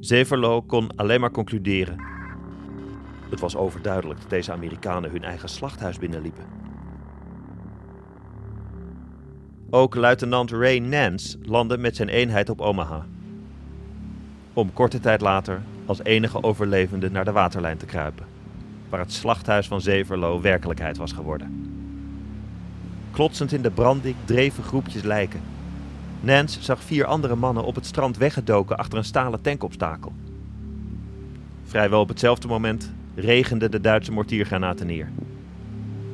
Zeverlo 0.00 0.62
kon 0.62 0.96
alleen 0.96 1.20
maar 1.20 1.30
concluderen. 1.30 1.96
Het 3.30 3.40
was 3.40 3.56
overduidelijk 3.56 4.20
dat 4.20 4.30
deze 4.30 4.52
Amerikanen 4.52 5.10
hun 5.10 5.24
eigen 5.24 5.48
slachthuis 5.48 5.98
binnenliepen. 5.98 6.44
Ook 9.70 9.94
luitenant 9.94 10.50
Ray 10.50 10.78
Nance 10.78 11.38
landde 11.42 11.78
met 11.78 11.96
zijn 11.96 12.08
eenheid 12.08 12.50
op 12.50 12.60
Omaha. 12.60 13.06
Om 14.52 14.72
korte 14.72 15.00
tijd 15.00 15.20
later 15.20 15.62
als 15.86 16.02
enige 16.02 16.42
overlevende 16.42 17.10
naar 17.10 17.24
de 17.24 17.32
waterlijn 17.32 17.76
te 17.76 17.86
kruipen, 17.86 18.26
waar 18.88 19.00
het 19.00 19.12
slachthuis 19.12 19.66
van 19.66 19.80
Zeverlo 19.80 20.40
werkelijkheid 20.40 20.96
was 20.96 21.12
geworden. 21.12 21.72
Klotsend 23.10 23.52
in 23.52 23.62
de 23.62 23.70
branding 23.70 24.16
dreven 24.24 24.64
groepjes 24.64 25.02
lijken. 25.02 25.40
Nance 26.24 26.62
zag 26.62 26.82
vier 26.82 27.04
andere 27.04 27.34
mannen 27.34 27.64
op 27.64 27.74
het 27.74 27.86
strand 27.86 28.16
weggedoken 28.16 28.76
achter 28.76 28.98
een 28.98 29.04
stalen 29.04 29.40
tankobstakel. 29.40 30.12
Vrijwel 31.64 32.00
op 32.00 32.08
hetzelfde 32.08 32.48
moment 32.48 32.92
regenden 33.14 33.70
de 33.70 33.80
Duitse 33.80 34.12
mortiergranaten 34.12 34.86
neer. 34.86 35.08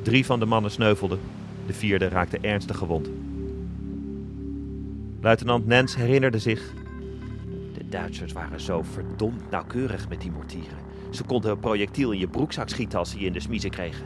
Drie 0.01 0.25
van 0.25 0.39
de 0.39 0.45
mannen 0.45 0.71
sneuvelden, 0.71 1.19
de 1.67 1.73
vierde 1.73 2.07
raakte 2.07 2.39
ernstig 2.39 2.77
gewond. 2.77 3.09
Luitenant 5.21 5.67
Nance 5.67 5.99
herinnerde 5.99 6.39
zich. 6.39 6.73
De 7.73 7.89
Duitsers 7.89 8.33
waren 8.33 8.61
zo 8.61 8.83
verdomd 8.83 9.49
nauwkeurig 9.49 10.09
met 10.09 10.21
die 10.21 10.31
mortieren. 10.31 10.77
Ze 11.09 11.23
konden 11.23 11.51
een 11.51 11.59
projectiel 11.59 12.11
in 12.11 12.19
je 12.19 12.27
broekzak 12.27 12.69
schieten 12.69 12.99
als 12.99 13.09
ze 13.09 13.19
je 13.19 13.25
in 13.25 13.33
de 13.33 13.39
smiezen 13.39 13.69
kregen. 13.69 14.05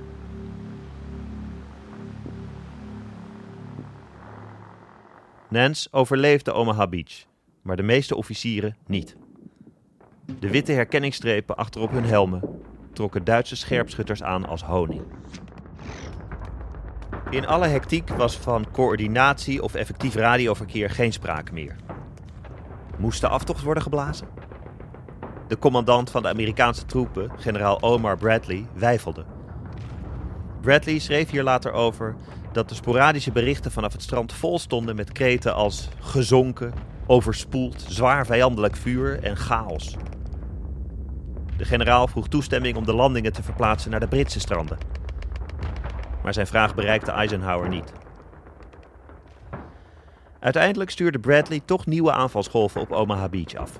Nance 5.56 5.88
overleefde 5.92 6.52
Omaha 6.52 6.88
Beach, 6.88 7.26
maar 7.62 7.76
de 7.76 7.84
meeste 7.84 8.16
officieren 8.16 8.76
niet. 8.88 9.16
De 10.40 10.50
witte 10.50 10.72
herkenningsstrepen 10.72 11.56
achterop 11.56 11.92
hun 11.92 12.04
helmen 12.06 12.42
trokken 12.94 13.24
Duitse 13.24 13.56
scherpschutters 13.56 14.24
aan 14.24 14.46
als 14.46 14.64
honing. 14.64 15.02
In 17.30 17.48
alle 17.48 17.68
hectiek 17.68 18.10
was 18.10 18.38
van 18.38 18.72
coördinatie 18.72 19.64
of 19.64 19.74
effectief 19.74 20.16
radioverkeer 20.16 20.90
geen 20.90 21.14
sprake 21.14 21.54
meer. 21.54 21.76
Moest 22.98 23.22
de 23.22 23.28
aftocht 23.28 23.64
worden 23.64 23.84
geblazen? 23.84 24.28
De 25.48 25.58
commandant 25.58 26.12
van 26.12 26.22
de 26.22 26.30
Amerikaanse 26.30 26.86
troepen, 26.86 27.32
generaal 27.36 27.82
Omar 27.82 28.18
Bradley, 28.18 28.66
weifelde. 28.74 29.26
Bradley 30.62 31.00
schreef 31.00 31.30
hier 31.30 31.44
later 31.44 31.72
over 31.72 32.16
dat 32.56 32.70
de 32.70 32.76
sporadische 32.76 33.32
berichten 33.32 33.72
vanaf 33.72 33.92
het 33.92 34.02
strand 34.02 34.34
vol 34.34 34.60
stonden 34.60 34.96
met 34.96 35.12
kreten 35.12 35.54
als 35.54 35.90
gezonken, 36.00 36.74
overspoeld, 37.06 37.86
zwaar 37.88 38.26
vijandelijk 38.26 38.76
vuur 38.76 39.24
en 39.24 39.38
chaos. 39.38 39.96
De 41.58 41.66
generaal 41.66 42.08
vroeg 42.08 42.28
toestemming 42.28 42.78
om 42.78 42.86
de 42.86 42.94
landingen 42.94 43.34
te 43.34 43.44
verplaatsen 43.44 43.92
naar 43.92 44.00
de 44.00 44.08
Britse 44.08 44.40
stranden. 44.40 44.78
Maar 46.24 46.34
zijn 46.34 46.48
vraag 46.48 46.76
bereikte 46.76 47.12
Eisenhower 47.12 47.70
niet. 47.70 47.94
Uiteindelijk 50.40 50.90
stuurde 50.90 51.20
Bradley 51.20 51.62
toch 51.66 51.86
nieuwe 51.86 52.12
aanvalsgolven 52.12 52.82
op 52.82 52.92
Omaha 52.92 53.30
Beach 53.30 53.56
af. 53.56 53.72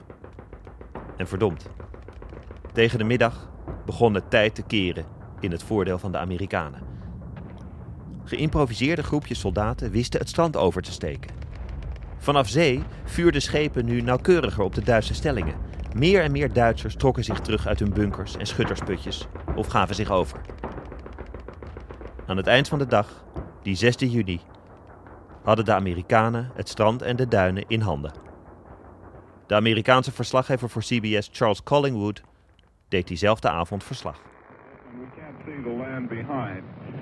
En 1.18 1.28
verdomd. 1.28 1.70
Tegen 2.74 2.98
de 2.98 3.04
middag 3.04 3.50
begon 3.86 4.14
het 4.14 4.30
tijd 4.30 4.56
te 4.56 4.64
keren 4.64 5.06
in 5.40 5.52
het 5.52 5.64
voordeel 5.64 5.98
van 5.98 6.12
de 6.12 6.18
Amerikanen. 6.18 6.85
Geïmproviseerde 8.26 9.04
groepjes 9.04 9.40
soldaten 9.40 9.92
wisten 9.92 10.20
het 10.20 10.30
strand 10.30 10.58
over 10.58 10.82
te 10.82 10.92
steken. 10.92 11.32
Vanaf 12.18 12.48
zee 12.48 12.84
vuurden 13.04 13.42
schepen 13.42 13.86
nu 13.86 14.02
nauwkeuriger 14.02 14.64
op 14.64 14.76
de 14.76 14.84
Duitse 14.84 15.14
stellingen. 15.14 15.56
Meer 15.94 16.22
en 16.22 16.32
meer 16.32 16.54
Duitsers 16.54 16.96
trokken 16.96 17.24
zich 17.24 17.40
terug 17.40 17.68
uit 17.68 17.80
hun 17.80 17.94
bunkers 17.94 18.38
en 18.38 18.46
schuttersputjes 18.46 19.28
of 19.56 19.68
gaven 19.68 19.96
zich 19.96 20.12
over. 20.12 20.42
Aan 22.26 22.38
het 22.38 22.48
eind 22.48 22.68
van 22.68 22.80
de 22.80 22.88
dag, 22.88 23.24
die 23.62 23.76
16 23.76 24.10
juni, 24.10 24.42
hadden 25.44 25.66
de 25.66 25.74
Amerikanen 25.74 26.52
het 26.54 26.70
strand 26.70 27.02
en 27.02 27.16
de 27.16 27.28
duinen 27.28 27.64
in 27.68 27.82
handen. 27.82 28.12
De 29.48 29.56
Amerikaanse 29.56 30.12
verslaggever 30.12 30.70
voor 30.70 30.82
CBS 30.82 31.30
Charles 31.32 31.64
Collingwood 31.64 32.22
deed 32.88 33.08
diezelfde 33.08 33.50
avond 33.50 33.84
verslag. 33.84 34.22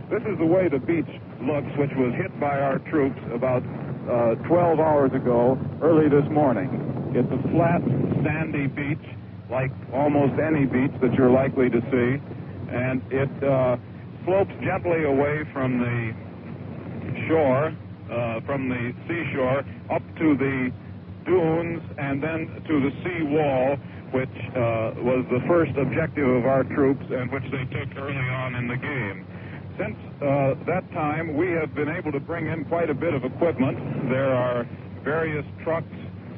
This 0.09 0.21
is 0.23 0.37
the 0.37 0.45
way 0.45 0.67
the 0.67 0.79
beach 0.79 1.07
looks, 1.41 1.71
which 1.77 1.91
was 1.95 2.13
hit 2.19 2.37
by 2.39 2.59
our 2.59 2.79
troops 2.91 3.19
about 3.33 3.63
uh, 4.03 4.35
12 4.47 4.79
hours 4.79 5.11
ago, 5.13 5.57
early 5.81 6.09
this 6.09 6.29
morning. 6.29 6.67
It's 7.15 7.31
a 7.31 7.41
flat, 7.51 7.79
sandy 8.23 8.67
beach, 8.67 9.05
like 9.49 9.71
almost 9.93 10.39
any 10.39 10.65
beach 10.65 10.91
that 11.01 11.13
you're 11.13 11.31
likely 11.31 11.69
to 11.69 11.79
see, 11.87 12.19
and 12.67 13.01
it 13.11 13.31
uh, 13.43 13.77
slopes 14.25 14.51
gently 14.61 15.05
away 15.05 15.47
from 15.53 15.79
the 15.79 16.11
shore, 17.27 17.71
uh, 18.11 18.41
from 18.45 18.67
the 18.67 18.91
seashore, 19.07 19.63
up 19.89 20.03
to 20.19 20.35
the 20.35 20.71
dunes 21.25 21.81
and 21.97 22.21
then 22.21 22.61
to 22.67 22.75
the 22.83 22.91
sea 23.03 23.23
wall, 23.23 23.77
which 24.11 24.37
uh, 24.51 24.99
was 24.99 25.25
the 25.31 25.39
first 25.47 25.71
objective 25.77 26.27
of 26.27 26.45
our 26.45 26.63
troops 26.63 27.05
and 27.09 27.31
which 27.31 27.47
they 27.51 27.63
took 27.71 27.87
early 27.97 28.27
on 28.35 28.55
in 28.55 28.67
the 28.67 28.75
game. 28.77 29.25
Since 29.77 29.97
uh, 30.21 30.53
that 30.69 30.85
time, 30.93 31.35
we 31.35 31.49
have 31.51 31.73
been 31.73 31.89
able 31.89 32.11
to 32.11 32.19
bring 32.19 32.45
in 32.47 32.63
quite 32.65 32.91
a 32.91 32.93
bit 32.93 33.13
of 33.13 33.25
equipment. 33.25 34.09
There 34.09 34.33
are 34.33 34.69
various 35.03 35.45
trucks 35.63 35.89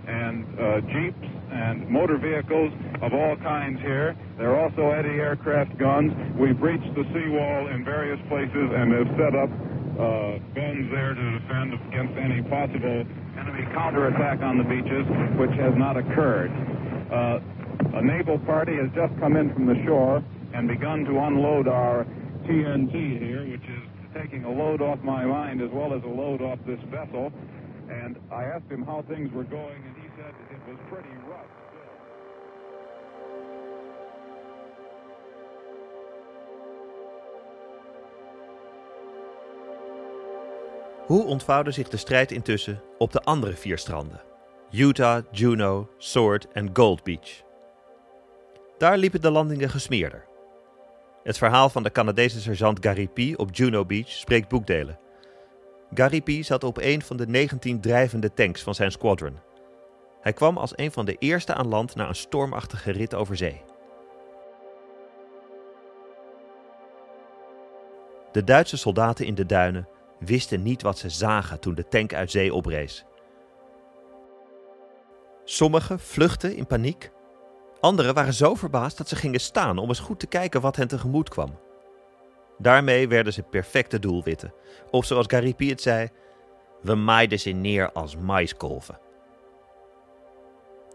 and 0.07 0.45
uh, 0.55 0.81
jeeps 0.87 1.27
and 1.51 1.89
motor 1.89 2.17
vehicles 2.17 2.71
of 3.01 3.13
all 3.13 3.35
kinds 3.43 3.81
here. 3.81 4.15
There 4.37 4.55
are 4.55 4.59
also 4.63 4.91
anti-aircraft 4.91 5.77
guns. 5.77 6.13
We've 6.39 6.57
breached 6.57 6.87
the 6.95 7.03
seawall 7.11 7.67
in 7.75 7.83
various 7.83 8.19
places 8.29 8.71
and 8.71 8.93
have 8.93 9.11
set 9.19 9.35
up 9.35 9.51
uh, 9.51 10.39
guns 10.55 10.87
there 10.91 11.13
to 11.13 11.25
defend 11.39 11.73
against 11.91 12.15
any 12.15 12.41
possible 12.47 13.03
enemy 13.35 13.67
counterattack 13.75 14.39
on 14.41 14.57
the 14.57 14.63
beaches, 14.63 15.03
which 15.35 15.51
has 15.59 15.75
not 15.75 15.97
occurred. 15.97 16.51
Uh, 17.11 17.99
a 17.99 18.01
naval 18.01 18.39
party 18.39 18.75
has 18.75 18.87
just 18.95 19.11
come 19.19 19.35
in 19.35 19.53
from 19.53 19.65
the 19.65 19.75
shore 19.85 20.23
and 20.53 20.67
begun 20.67 21.03
to 21.03 21.19
unload 21.19 21.67
our 21.67 22.07
TNT 22.47 23.19
here, 23.19 23.43
which 23.49 23.67
is 23.77 23.83
taking 24.13 24.43
a 24.45 24.49
load 24.49 24.81
off 24.81 24.99
my 25.03 25.25
mind 25.25 25.61
as 25.61 25.71
well 25.71 25.93
as 25.93 26.03
a 26.03 26.13
load 26.21 26.41
off 26.41 26.59
this 26.65 26.79
vessel. 26.89 27.31
And 27.89 28.17
I 28.31 28.43
asked 28.55 28.69
him 28.69 28.83
how 28.85 29.03
things 29.07 29.31
were 29.33 29.47
going, 29.49 29.81
and 29.87 29.95
he 30.03 30.07
said 30.17 30.33
it 30.51 30.61
was 30.67 30.77
pretty 30.89 31.15
rough. 31.27 31.51
Hoe 41.07 41.25
ontvouwde 41.25 41.71
zich 41.71 41.89
de 41.89 41.97
strijd 41.97 42.31
intussen 42.31 42.81
op 42.97 43.11
de 43.11 43.21
andere 43.21 43.53
vier 43.53 43.77
stranden? 43.77 44.21
Utah, 44.71 45.23
Juno, 45.31 45.89
Sword 45.97 46.47
en 46.51 46.69
Gold 46.73 47.03
Beach. 47.03 47.43
Daar 48.77 48.97
liepen 48.97 49.21
de 49.21 49.31
landingen 49.31 49.69
gesmeerder. 49.69 50.25
Het 51.25 51.37
verhaal 51.37 51.69
van 51.69 51.83
de 51.83 51.91
Canadese 51.91 52.41
sergeant 52.41 52.85
Gary 52.85 53.07
P. 53.07 53.39
op 53.39 53.55
Juno 53.55 53.85
Beach 53.85 54.09
spreekt 54.09 54.49
boekdelen. 54.49 54.99
Gary 55.93 56.21
P. 56.21 56.43
zat 56.43 56.63
op 56.63 56.77
een 56.77 57.01
van 57.01 57.17
de 57.17 57.27
19 57.27 57.81
drijvende 57.81 58.33
tanks 58.33 58.61
van 58.61 58.75
zijn 58.75 58.91
squadron. 58.91 59.39
Hij 60.21 60.33
kwam 60.33 60.57
als 60.57 60.77
een 60.77 60.91
van 60.91 61.05
de 61.05 61.15
eerste 61.19 61.53
aan 61.53 61.67
land 61.67 61.95
na 61.95 62.07
een 62.07 62.15
stormachtige 62.15 62.91
rit 62.91 63.15
over 63.15 63.37
zee. 63.37 63.61
De 68.31 68.43
Duitse 68.43 68.77
soldaten 68.77 69.25
in 69.25 69.35
de 69.35 69.45
duinen 69.45 69.87
wisten 70.19 70.63
niet 70.63 70.81
wat 70.81 70.97
ze 70.97 71.09
zagen 71.09 71.59
toen 71.59 71.75
de 71.75 71.87
tank 71.87 72.13
uit 72.13 72.31
zee 72.31 72.53
oprees. 72.53 73.05
Sommigen 75.43 75.99
vluchtten 75.99 76.55
in 76.55 76.67
paniek. 76.67 77.11
Anderen 77.85 78.13
waren 78.13 78.33
zo 78.33 78.55
verbaasd 78.55 78.97
dat 78.97 79.07
ze 79.07 79.15
gingen 79.15 79.39
staan 79.39 79.77
om 79.77 79.87
eens 79.87 79.99
goed 79.99 80.19
te 80.19 80.27
kijken 80.27 80.61
wat 80.61 80.75
hen 80.75 80.87
tegemoet 80.87 81.29
kwam. 81.29 81.59
Daarmee 82.57 83.07
werden 83.07 83.33
ze 83.33 83.41
perfecte 83.41 83.99
doelwitten. 83.99 84.53
Of 84.91 85.05
zoals 85.05 85.25
Garipi 85.29 85.69
het 85.69 85.81
zei, 85.81 86.09
we 86.81 86.95
maaiden 86.95 87.39
ze 87.39 87.49
neer 87.49 87.91
als 87.91 88.15
maiskolven. 88.17 88.99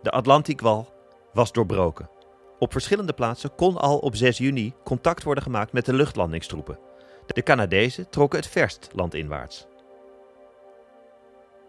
De 0.02 0.10
Atlantiekwal 0.10 0.92
was 1.32 1.52
doorbroken. 1.52 2.10
Op 2.58 2.72
verschillende 2.72 3.12
plaatsen 3.12 3.54
kon 3.54 3.76
al 3.76 3.98
op 3.98 4.16
6 4.16 4.38
juni 4.38 4.74
contact 4.84 5.22
worden 5.22 5.44
gemaakt 5.44 5.72
met 5.72 5.84
de 5.84 5.92
luchtlandingstroepen. 5.92 6.78
De 7.26 7.42
Canadezen 7.42 8.08
trokken 8.08 8.38
het 8.38 8.48
verst 8.48 8.88
landinwaarts. 8.92 9.66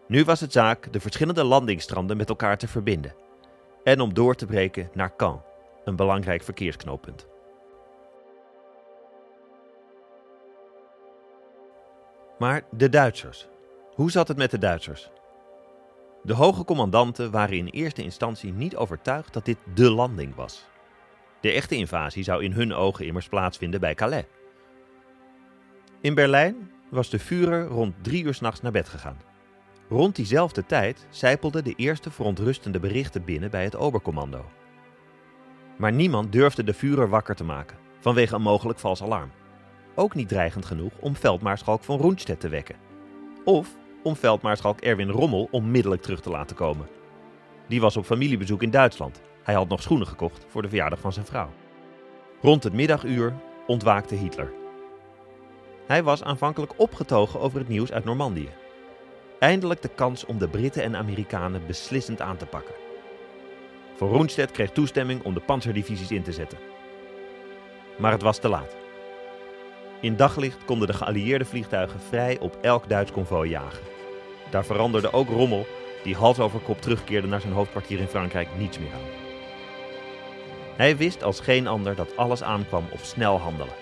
Nu 0.08 0.24
was 0.24 0.40
het 0.40 0.52
zaak 0.52 0.94
de 0.94 1.00
verschillende 1.00 1.44
landingsstranden 1.44 2.18
met 2.18 2.30
elkaar 2.30 2.58
te 2.58 2.68
verbinden 2.68 3.14
en 3.84 4.00
om 4.00 4.14
door 4.14 4.36
te 4.36 4.46
breken 4.46 4.90
naar 4.94 5.16
Caen, 5.16 5.42
een 5.84 5.96
belangrijk 5.96 6.44
verkeersknooppunt. 6.44 7.28
Maar 12.38 12.64
de 12.72 12.90
Duitsers. 12.90 13.48
Hoe 13.94 14.12
zat 14.12 14.28
het 14.28 14.38
met 14.38 14.52
de 14.52 14.58
Duitsers? 14.58 15.10
De 16.24 16.34
hoge 16.34 16.66
commandanten 16.66 17.32
waren 17.32 17.58
in 17.58 17.68
eerste 17.68 18.04
instantie 18.04 18.54
niet 18.54 18.76
overtuigd 18.76 19.34
dat 19.34 19.46
dit 19.46 19.58
de 19.74 19.92
landing 19.92 20.36
was. 20.36 20.66
De 21.40 21.52
echte 21.52 21.76
invasie 21.76 22.24
zou 22.24 22.44
in 22.44 22.52
hun 22.52 22.74
ogen 22.74 23.06
immers 23.06 23.28
plaatsvinden 23.28 23.80
bij 23.80 23.94
Calais. 23.94 24.26
In 26.02 26.16
Berlijn 26.16 26.72
was 26.90 27.10
de 27.10 27.20
Führer 27.20 27.68
rond 27.68 27.96
drie 28.02 28.24
uur 28.24 28.34
s'nachts 28.34 28.62
naar 28.62 28.72
bed 28.72 28.90
gegaan. 28.90 29.31
Rond 29.92 30.16
diezelfde 30.16 30.66
tijd 30.66 31.08
zijpelden 31.10 31.64
de 31.64 31.74
eerste 31.76 32.12
verontrustende 32.12 32.80
berichten 32.80 33.24
binnen 33.24 33.52
bij 33.52 33.64
het 33.64 33.76
Oberkommando. 33.76 34.46
Maar 35.78 35.92
niemand 35.92 36.32
durfde 36.32 36.64
de 36.64 36.74
Führer 36.74 37.10
wakker 37.10 37.36
te 37.36 37.44
maken, 37.44 37.78
vanwege 38.00 38.36
een 38.36 38.42
mogelijk 38.42 38.80
vals 38.80 39.04
alarm. 39.04 39.32
Ook 39.96 40.16
niet 40.16 40.28
dreigend 40.28 40.66
genoeg 40.66 40.92
om 41.00 41.16
veldmaarschalk 41.16 41.84
van 41.84 42.00
Rundstedt 42.02 42.40
te 42.40 42.50
wekken. 42.50 42.76
Of 43.44 43.76
om 44.04 44.16
veldmaarschalk 44.16 44.80
Erwin 44.80 45.10
Rommel 45.10 45.48
onmiddellijk 45.52 46.02
terug 46.02 46.22
te 46.22 46.30
laten 46.30 46.56
komen. 46.56 46.88
Die 47.68 47.82
was 47.82 47.98
op 47.98 48.06
familiebezoek 48.06 48.62
in 48.62 48.72
Duitsland. 48.72 49.22
Hij 49.44 49.56
had 49.56 49.68
nog 49.68 49.82
schoenen 49.82 50.08
gekocht 50.08 50.46
voor 50.48 50.62
de 50.62 50.70
verjaardag 50.70 51.00
van 51.00 51.14
zijn 51.14 51.26
vrouw. 51.26 51.50
Rond 52.42 52.64
het 52.64 52.74
middaguur 52.74 53.34
ontwaakte 53.68 54.16
Hitler. 54.16 54.54
Hij 55.88 56.04
was 56.04 56.24
aanvankelijk 56.24 56.74
opgetogen 56.76 57.40
over 57.40 57.60
het 57.60 57.68
nieuws 57.68 57.92
uit 57.92 58.06
Normandië. 58.06 58.61
Eindelijk 59.42 59.82
de 59.82 59.90
kans 59.96 60.26
om 60.26 60.38
de 60.38 60.48
Britten 60.48 60.84
en 60.84 60.96
Amerikanen 60.96 61.66
beslissend 61.68 62.22
aan 62.22 62.38
te 62.38 62.46
pakken. 62.46 62.76
Von 63.96 64.10
Rundstedt 64.10 64.52
kreeg 64.52 64.72
toestemming 64.72 65.24
om 65.24 65.34
de 65.34 65.40
panzerdivisies 65.40 66.12
in 66.12 66.24
te 66.24 66.32
zetten. 66.32 66.58
Maar 67.98 68.12
het 68.12 68.22
was 68.22 68.38
te 68.38 68.50
laat. 68.50 68.76
In 70.02 70.16
daglicht 70.16 70.66
konden 70.66 70.88
de 70.88 70.94
geallieerde 70.94 71.46
vliegtuigen 71.46 72.00
vrij 72.00 72.40
op 72.40 72.58
elk 72.62 72.90
Duits 72.90 73.12
konvooi 73.12 73.50
jagen. 73.50 73.84
Daar 74.50 74.66
veranderde 74.66 75.14
ook 75.14 75.30
Rommel, 75.30 75.66
die 76.04 76.16
hals 76.16 76.40
over 76.40 76.60
kop 76.60 76.82
terugkeerde 76.82 77.28
naar 77.28 77.42
zijn 77.42 77.54
hoofdkwartier 77.54 78.00
in 78.00 78.08
Frankrijk, 78.08 78.48
niets 78.58 78.80
meer 78.80 78.94
aan. 78.94 79.10
Hij 80.76 80.98
wist 80.98 81.24
als 81.24 81.40
geen 81.40 81.68
ander 81.68 81.96
dat 81.96 82.18
alles 82.18 82.44
aankwam 82.44 82.84
op 82.92 83.00
snel 83.00 83.40
handelen. 83.40 83.76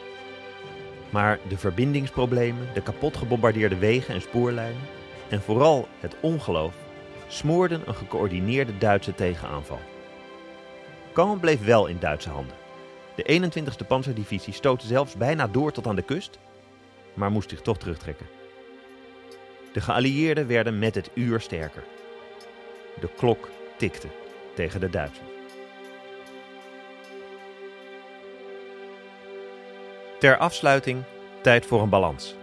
Maar 1.09 1.39
de 1.47 1.57
verbindingsproblemen, 1.57 2.67
de 2.73 2.81
kapot 2.81 3.17
gebombardeerde 3.17 3.77
wegen 3.77 4.13
en 4.13 4.21
spoorlijnen 4.21 4.97
en 5.29 5.41
vooral 5.41 5.87
het 5.99 6.15
ongeloof 6.21 6.73
smoorden 7.27 7.81
een 7.85 7.95
gecoördineerde 7.95 8.77
Duitse 8.77 9.15
tegenaanval. 9.15 9.79
Caen 11.13 11.39
bleef 11.39 11.65
wel 11.65 11.87
in 11.87 11.99
Duitse 11.99 12.29
handen. 12.29 12.55
De 13.15 13.41
21e 13.41 13.87
panzerdivisie 13.87 14.53
stootte 14.53 14.87
zelfs 14.87 15.15
bijna 15.15 15.47
door 15.47 15.71
tot 15.71 15.87
aan 15.87 15.95
de 15.95 16.01
kust, 16.01 16.39
maar 17.13 17.31
moest 17.31 17.49
zich 17.49 17.61
toch 17.61 17.77
terugtrekken. 17.77 18.27
De 19.73 19.81
geallieerden 19.81 20.47
werden 20.47 20.79
met 20.79 20.95
het 20.95 21.09
uur 21.13 21.41
sterker. 21.41 21.83
De 22.99 23.09
klok 23.17 23.49
tikte 23.77 24.07
tegen 24.55 24.79
de 24.79 24.89
Duitsers. 24.89 25.27
Ter 30.19 30.37
afsluiting 30.37 31.03
tijd 31.41 31.65
voor 31.65 31.81
een 31.81 31.89
balans. 31.89 32.35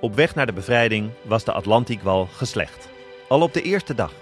Op 0.00 0.14
weg 0.14 0.34
naar 0.34 0.46
de 0.46 0.52
bevrijding 0.52 1.10
was 1.22 1.44
de 1.44 1.52
Atlantiekwal 1.52 2.26
geslecht. 2.26 2.88
Al 3.28 3.40
op 3.40 3.52
de 3.52 3.62
eerste 3.62 3.94
dag. 3.94 4.12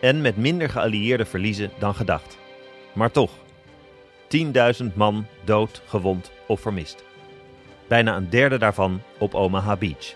En 0.00 0.20
met 0.20 0.36
minder 0.36 0.68
geallieerde 0.68 1.24
verliezen 1.24 1.70
dan 1.78 1.94
gedacht. 1.94 2.38
Maar 2.92 3.10
toch. 3.10 3.30
10.000 4.82 4.94
man 4.94 5.26
dood, 5.44 5.82
gewond 5.86 6.30
of 6.46 6.60
vermist. 6.60 7.04
Bijna 7.86 8.16
een 8.16 8.30
derde 8.30 8.58
daarvan 8.58 9.02
op 9.18 9.34
Omaha 9.34 9.76
Beach. 9.76 10.14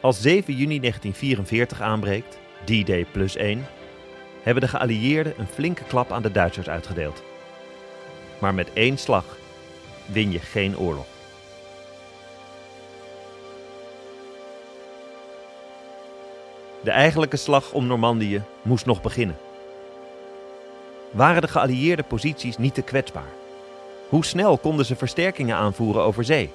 Als 0.00 0.20
7 0.20 0.54
juni 0.54 0.80
1944 0.80 1.80
aanbreekt, 1.80 2.38
D-Day 2.64 3.06
plus 3.12 3.36
1, 3.36 3.66
hebben 4.42 4.62
de 4.62 4.68
geallieerden 4.68 5.34
een 5.38 5.46
flinke 5.46 5.84
klap 5.84 6.12
aan 6.12 6.22
de 6.22 6.32
Duitsers 6.32 6.68
uitgedeeld. 6.68 7.22
Maar 8.38 8.54
met 8.54 8.72
één 8.72 8.98
slag 8.98 9.36
win 10.06 10.30
je 10.30 10.38
geen 10.38 10.78
oorlog. 10.78 11.13
De 16.84 16.90
eigenlijke 16.90 17.36
slag 17.36 17.72
om 17.72 17.86
Normandië 17.86 18.42
moest 18.62 18.86
nog 18.86 19.02
beginnen. 19.02 19.36
Waren 21.10 21.42
de 21.42 21.48
geallieerde 21.48 22.02
posities 22.02 22.56
niet 22.56 22.74
te 22.74 22.82
kwetsbaar? 22.82 23.32
Hoe 24.08 24.24
snel 24.24 24.58
konden 24.58 24.86
ze 24.86 24.96
versterkingen 24.96 25.56
aanvoeren 25.56 26.02
over 26.02 26.24
zee? 26.24 26.50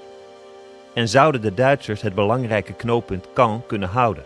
En 0.93 1.07
zouden 1.07 1.41
de 1.41 1.53
Duitsers 1.53 2.01
het 2.01 2.15
belangrijke 2.15 2.73
knooppunt 2.73 3.27
Caen 3.33 3.65
kunnen 3.65 3.89
houden? 3.89 4.25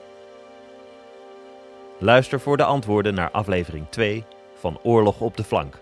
Luister 1.97 2.39
voor 2.39 2.57
de 2.57 2.63
antwoorden 2.63 3.13
naar 3.13 3.31
aflevering 3.31 3.85
2 3.89 4.23
van 4.59 4.79
Oorlog 4.81 5.19
op 5.19 5.37
de 5.37 5.43
Flank. 5.43 5.79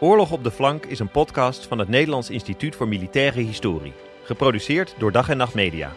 Oorlog 0.00 0.32
op 0.32 0.44
de 0.44 0.50
Flank 0.50 0.86
is 0.86 0.98
een 0.98 1.10
podcast 1.10 1.66
van 1.66 1.78
het 1.78 1.88
Nederlands 1.88 2.30
Instituut 2.30 2.76
voor 2.76 2.88
Militaire 2.88 3.40
Historie, 3.40 3.92
geproduceerd 4.26 4.94
door 4.98 5.12
Dag 5.12 5.28
en 5.28 5.36
Nacht 5.36 5.54
Media. 5.54 5.92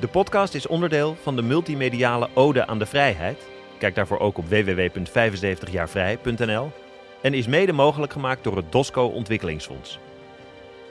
De 0.00 0.08
podcast 0.08 0.54
is 0.54 0.66
onderdeel 0.66 1.16
van 1.22 1.36
de 1.36 1.42
multimediale 1.42 2.28
Ode 2.34 2.66
aan 2.66 2.78
de 2.78 2.86
Vrijheid. 2.86 3.48
Kijk 3.78 3.94
daarvoor 3.94 4.18
ook 4.18 4.38
op 4.38 4.48
www.75jaarvrij.nl 4.48 6.72
en 7.20 7.34
is 7.34 7.46
mede 7.46 7.72
mogelijk 7.72 8.12
gemaakt 8.12 8.44
door 8.44 8.56
het 8.56 8.72
DOSCO 8.72 9.06
Ontwikkelingsfonds. 9.06 9.98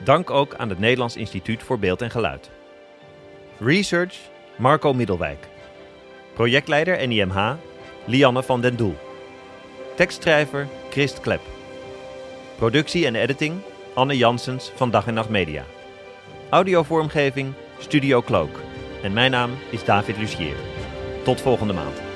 Dank 0.04 0.30
ook 0.30 0.54
aan 0.54 0.68
het 0.68 0.78
Nederlands 0.78 1.16
Instituut 1.16 1.62
voor 1.62 1.78
Beeld 1.78 2.02
en 2.02 2.10
Geluid. 2.10 2.50
Research 3.58 4.16
Marco 4.56 4.92
Middelwijk. 4.92 5.48
Projectleider 6.34 7.08
NIMH 7.08 7.52
Lianne 8.04 8.42
van 8.42 8.60
den 8.60 8.76
Doel. 8.76 8.96
Tekstschrijver 9.96 10.68
Christ 10.90 11.20
Klep. 11.20 11.40
Productie 12.56 13.06
en 13.06 13.14
editing 13.14 13.60
Anne 13.94 14.16
Janssens 14.16 14.72
van 14.74 14.90
Dag 14.90 15.06
en 15.06 15.14
Nacht 15.14 15.28
Media. 15.28 15.64
Audiovormgeving 16.50 17.52
Studio 17.78 18.22
Cloak. 18.22 18.60
En 19.02 19.12
mijn 19.12 19.30
naam 19.30 19.50
is 19.70 19.84
David 19.84 20.16
Lucier. 20.16 20.56
Tot 21.24 21.40
volgende 21.40 21.72
maand. 21.72 22.09